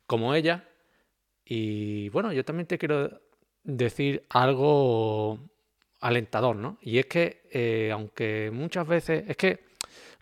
[0.07, 0.69] como ella.
[1.44, 3.20] Y bueno, yo también te quiero
[3.65, 5.40] decir algo
[6.01, 6.78] alentador, ¿no?
[6.82, 9.69] Y es que, eh, aunque muchas veces, es que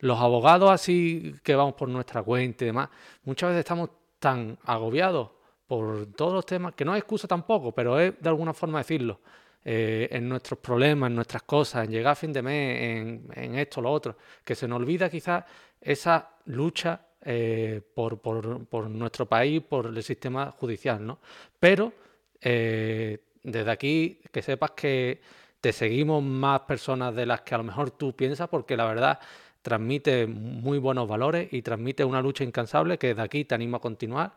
[0.00, 2.88] los abogados así que vamos por nuestra cuenta y demás,
[3.24, 5.30] muchas veces estamos tan agobiados
[5.66, 9.20] por todos los temas, que no es excusa tampoco, pero es de alguna forma decirlo,
[9.64, 13.54] eh, en nuestros problemas, en nuestras cosas, en llegar a fin de mes, en, en
[13.56, 15.44] esto, lo otro, que se nos olvida quizás
[15.80, 21.18] esa lucha eh, por, por, nuestro país, por el sistema judicial, ¿no?
[21.58, 21.92] Pero
[22.40, 25.20] eh, desde aquí que sepas que
[25.60, 29.18] te seguimos más personas de las que a lo mejor tú piensas, porque la verdad
[29.62, 33.80] transmite muy buenos valores y transmite una lucha incansable que de aquí te animo a
[33.80, 34.35] continuar.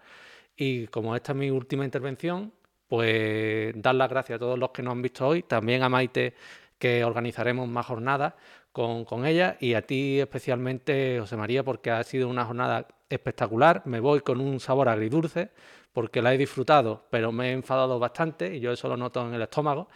[0.56, 2.54] Y como esta es mi última intervención,
[2.88, 6.34] pues dar las gracias a todos los que nos han visto hoy, también a Maite
[6.78, 8.34] que organizaremos más jornadas
[8.72, 13.84] con, con ella y a ti especialmente, José María, porque ha sido una jornada espectacular.
[13.86, 15.52] Me voy con un sabor agridulce
[15.94, 19.34] porque la he disfrutado, pero me he enfadado bastante y yo eso lo noto en
[19.34, 19.90] el estómago.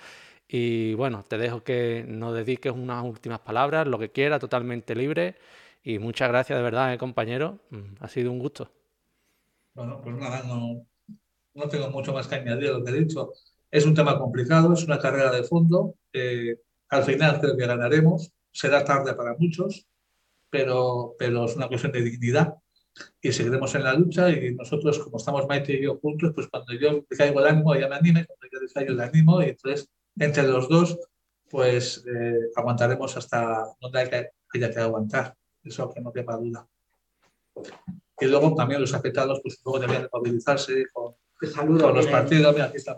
[0.48, 5.36] Y bueno, te dejo que nos dediques unas últimas palabras, lo que quieras, totalmente libre.
[5.84, 7.60] Y muchas gracias de verdad, eh, compañero.
[7.70, 8.70] Mm, ha sido un gusto.
[9.74, 10.86] Bueno, pues nada, no,
[11.54, 13.32] no tengo mucho más que añadir a lo que he dicho.
[13.72, 15.96] Es un tema complicado, es una carrera de fondo.
[16.90, 18.32] al final creo que ganaremos.
[18.52, 19.86] Será tarde para muchos,
[20.50, 22.56] pero, pero es una cuestión de dignidad
[23.22, 26.74] y seguiremos en la lucha y nosotros, como estamos Maite y yo juntos, pues cuando
[26.74, 30.44] yo caigo el ánimo, ella me anime, cuando yo caigo el ánimo y entonces entre
[30.44, 30.98] los dos,
[31.50, 36.68] pues eh, aguantaremos hasta donde haya que aguantar, eso que no quepa duda.
[38.20, 42.54] Y luego también los afectados, pues luego deben movilizarse con, los partidos.
[42.54, 42.96] Mira, aquí está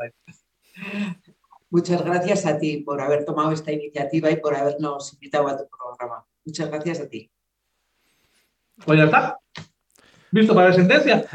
[1.70, 5.68] Muchas gracias a ti por haber tomado esta iniciativa y por habernos invitado a tu
[5.68, 6.26] programa.
[6.46, 7.30] Muchas gracias a ti.
[8.86, 9.40] Pues ya está.
[10.32, 11.26] ¿Visto para la sentencia?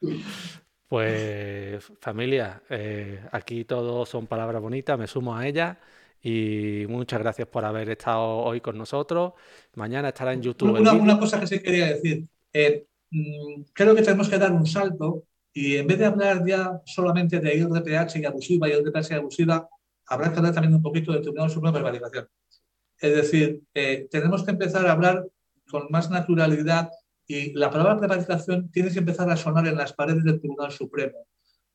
[0.94, 5.76] Pues familia, eh, aquí todos son palabras bonitas, me sumo a ellas
[6.22, 9.32] y muchas gracias por haber estado hoy con nosotros.
[9.74, 10.78] Mañana estará en YouTube.
[10.78, 15.24] Una, cosa que sí quería decir, eh, mm, creo que tenemos que dar un salto
[15.52, 19.68] y en vez de hablar ya solamente de IRPH y abusiva y IRPH y abusiva,
[20.06, 22.28] habrá que hablar también un poquito del Tribunal Supremo de Prevaricación.
[23.00, 25.26] Es decir, eh, tenemos que empezar a hablar
[25.68, 26.88] con más naturalidad
[27.26, 31.26] y la palabra prevaricación tiene que empezar a sonar en las paredes del Tribunal Supremo,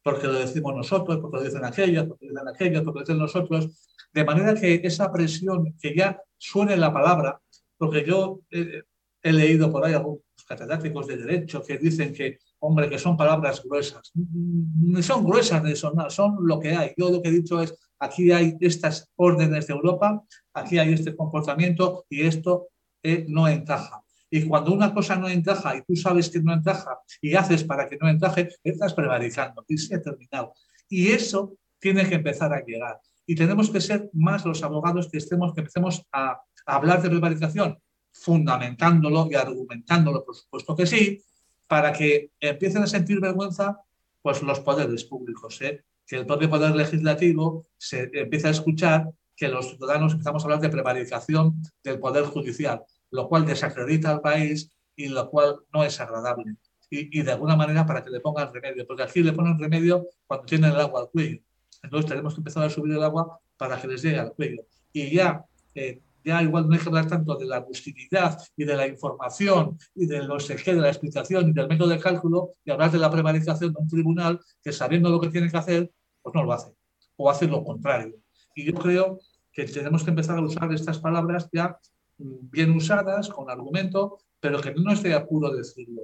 [0.04, 3.18] porque lo decimos nosotros, porque lo dicen aquellos, porque lo dicen aquellos, porque lo dicen
[3.18, 7.42] nosotros, de manera que esa presión, que ya suene la palabra,
[7.78, 12.98] porque yo he leído por ahí algunos catedráticos de derecho que dicen que, hombre, que
[12.98, 14.12] son palabras gruesas.
[14.14, 16.94] No son gruesas ni son son lo que hay.
[16.98, 20.24] Yo lo que he dicho es, aquí hay estas órdenes de Europa,
[20.54, 22.70] aquí hay este comportamiento y esto
[23.04, 24.04] eh, no encaja.
[24.30, 27.88] Y cuando una cosa no encaja y tú sabes que no encaja y haces para
[27.88, 30.54] que no encaje, estás prevaricando y se ha terminado.
[30.88, 33.00] Y eso tiene que empezar a llegar.
[33.26, 37.80] Y tenemos que ser más los abogados que estemos, que empecemos a, hablar de prevaricación,
[38.12, 41.24] fundamentándolo y argumentándolo, por supuesto que sí,
[41.68, 43.80] para que empiecen a sentir vergüenza
[44.22, 45.84] pues los poderes públicos, ¿eh?
[46.06, 50.60] que el propio poder legislativo se empiece a escuchar que los ciudadanos empezamos a hablar
[50.60, 56.00] de prevaricación del poder judicial lo cual desacredita al país y lo cual no es
[56.00, 56.56] agradable.
[56.92, 60.46] Y, de alguna manera para que le pongan remedio, porque aquí le ponen remedio cuando
[60.46, 61.40] tienen el agua al cuello.
[61.84, 64.64] Entonces tenemos que empezar a subir el agua para que les llegue al cuello.
[64.92, 65.46] Y ya,
[65.76, 69.78] eh, ya igual no hay que hablar tanto de la rusticidad y de la información
[69.94, 73.12] y de los de la explicación y del método de cálculo y hablar de la
[73.12, 75.92] prevaricación de un tribunal que sabiendo lo que tiene que hacer,
[76.24, 76.74] pues no lo hace.
[77.18, 78.16] O hace lo contrario.
[78.56, 79.20] Y yo creo
[79.52, 81.78] que tenemos que empezar a usar estas palabras ya
[82.20, 86.04] bien usadas, con argumento, pero que no esté apuro decirlo.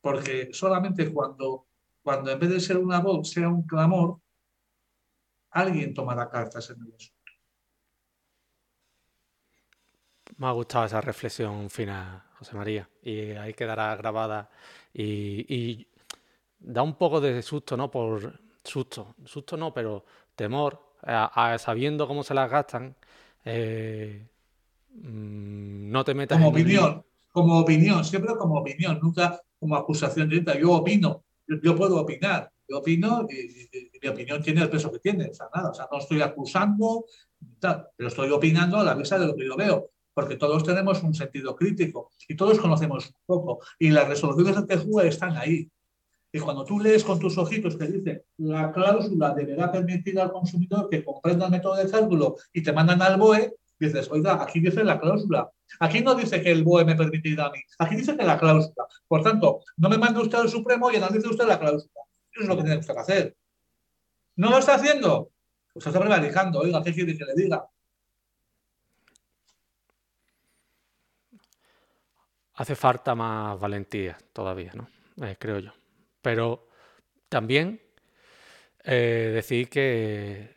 [0.00, 1.66] Porque solamente cuando,
[2.02, 4.20] cuando en vez de ser una voz sea un clamor,
[5.50, 7.16] alguien tomará cartas en el asunto.
[10.36, 14.50] Me ha gustado esa reflexión final, José María, y ahí quedará grabada
[14.92, 15.86] y,
[16.58, 17.90] da un poco de susto, ¿no?
[17.90, 20.94] Por susto, susto no, pero temor,
[21.58, 22.96] sabiendo cómo se las gastan,
[23.44, 24.26] eh,
[25.02, 30.58] no te metas como opinión, como opinión, siempre como opinión, nunca como acusación directa.
[30.58, 31.24] Yo opino,
[31.62, 33.68] yo, puedo opinar, yo opino y,
[34.02, 37.06] mi opinión tiene el peso que tiene, o sea, nada, o sea, no estoy acusando,
[37.60, 41.14] pero estoy opinando a la vista de lo que yo veo, porque todos tenemos un
[41.14, 45.68] sentido crítico y todos conocemos un poco, y las resoluciones del TJUE están ahí.
[46.32, 50.88] Y cuando tú lees con tus ojitos que dice la cláusula deberá permitir al consumidor
[50.90, 54.84] que comprenda el método de cálculo y te mandan al BOE, dices, oiga, aquí dice
[54.84, 55.50] la cláusula.
[55.80, 58.86] Aquí no dice que el BOE me permitirá a mí, aquí dice que la cláusula.
[59.08, 62.02] Por tanto, no me mande usted al Supremo y analice usted la cláusula.
[62.32, 63.36] Eso es lo que tiene usted que hacer.
[64.36, 65.30] ¿No lo está haciendo?
[65.72, 67.66] Pues está prevaricando, oiga, ¿qué quiere que le diga?
[72.54, 74.88] Hace falta más valentía todavía, ¿no?
[75.26, 75.72] Eh, creo yo.
[76.22, 76.68] Pero
[77.28, 77.80] también
[78.84, 80.54] eh, decir que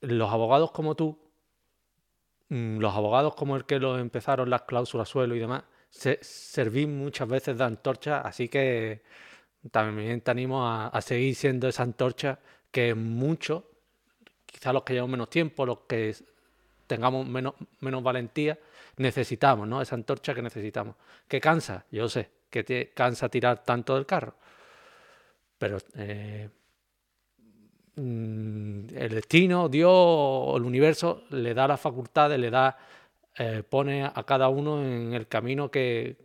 [0.00, 1.18] los abogados como tú,
[2.52, 7.28] los abogados como el que lo empezaron las cláusulas suelo y demás, se, serví muchas
[7.28, 9.02] veces de antorcha, así que
[9.70, 12.38] también te animo a, seguir siendo esa antorcha
[12.70, 13.62] que muchos,
[14.46, 16.14] quizás los que llevamos menos tiempo, los que
[16.86, 18.58] tengamos menos, menos valentía,
[18.96, 19.80] necesitamos, ¿no?
[19.80, 20.96] Esa antorcha que necesitamos.
[21.28, 24.34] Que cansa, yo sé, que te cansa tirar tanto del carro.
[25.58, 26.61] Pero eh, mm,
[27.96, 32.76] el destino, Dios, el universo le da las facultades, le da,
[33.36, 36.16] eh, pone a cada uno en el camino que,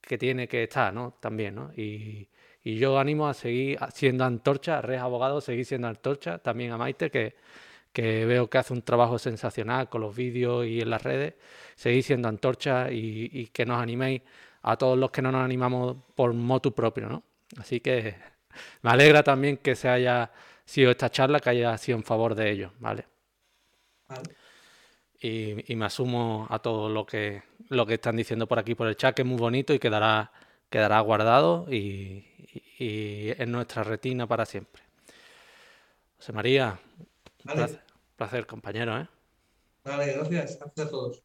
[0.00, 1.14] que tiene que estar, ¿no?
[1.20, 1.72] También, ¿no?
[1.76, 2.28] Y,
[2.64, 6.78] y yo animo a seguir siendo antorcha, a Res Abogado, seguir siendo antorcha, también a
[6.78, 7.34] Maite, que,
[7.92, 11.34] que veo que hace un trabajo sensacional con los vídeos y en las redes,
[11.74, 14.22] seguir siendo antorcha y, y que nos animéis
[14.62, 17.22] a todos los que no nos animamos por motu propio, ¿no?
[17.58, 18.14] Así que
[18.82, 20.30] me alegra también que se haya
[20.72, 23.06] sido esta charla, que haya sido en favor de ellos, ¿vale?
[25.20, 28.96] Y, me asumo a todo lo que, lo que están diciendo por aquí por el
[28.96, 30.32] chat, que es muy bonito y quedará,
[30.70, 32.24] quedará guardado y,
[32.78, 34.82] en nuestra retina para siempre.
[36.16, 36.80] José María,
[37.44, 37.82] placer,
[38.16, 39.06] placer, compañero, ¿eh?
[39.84, 40.58] Vale, gracias.
[40.58, 41.22] Gracias a todos.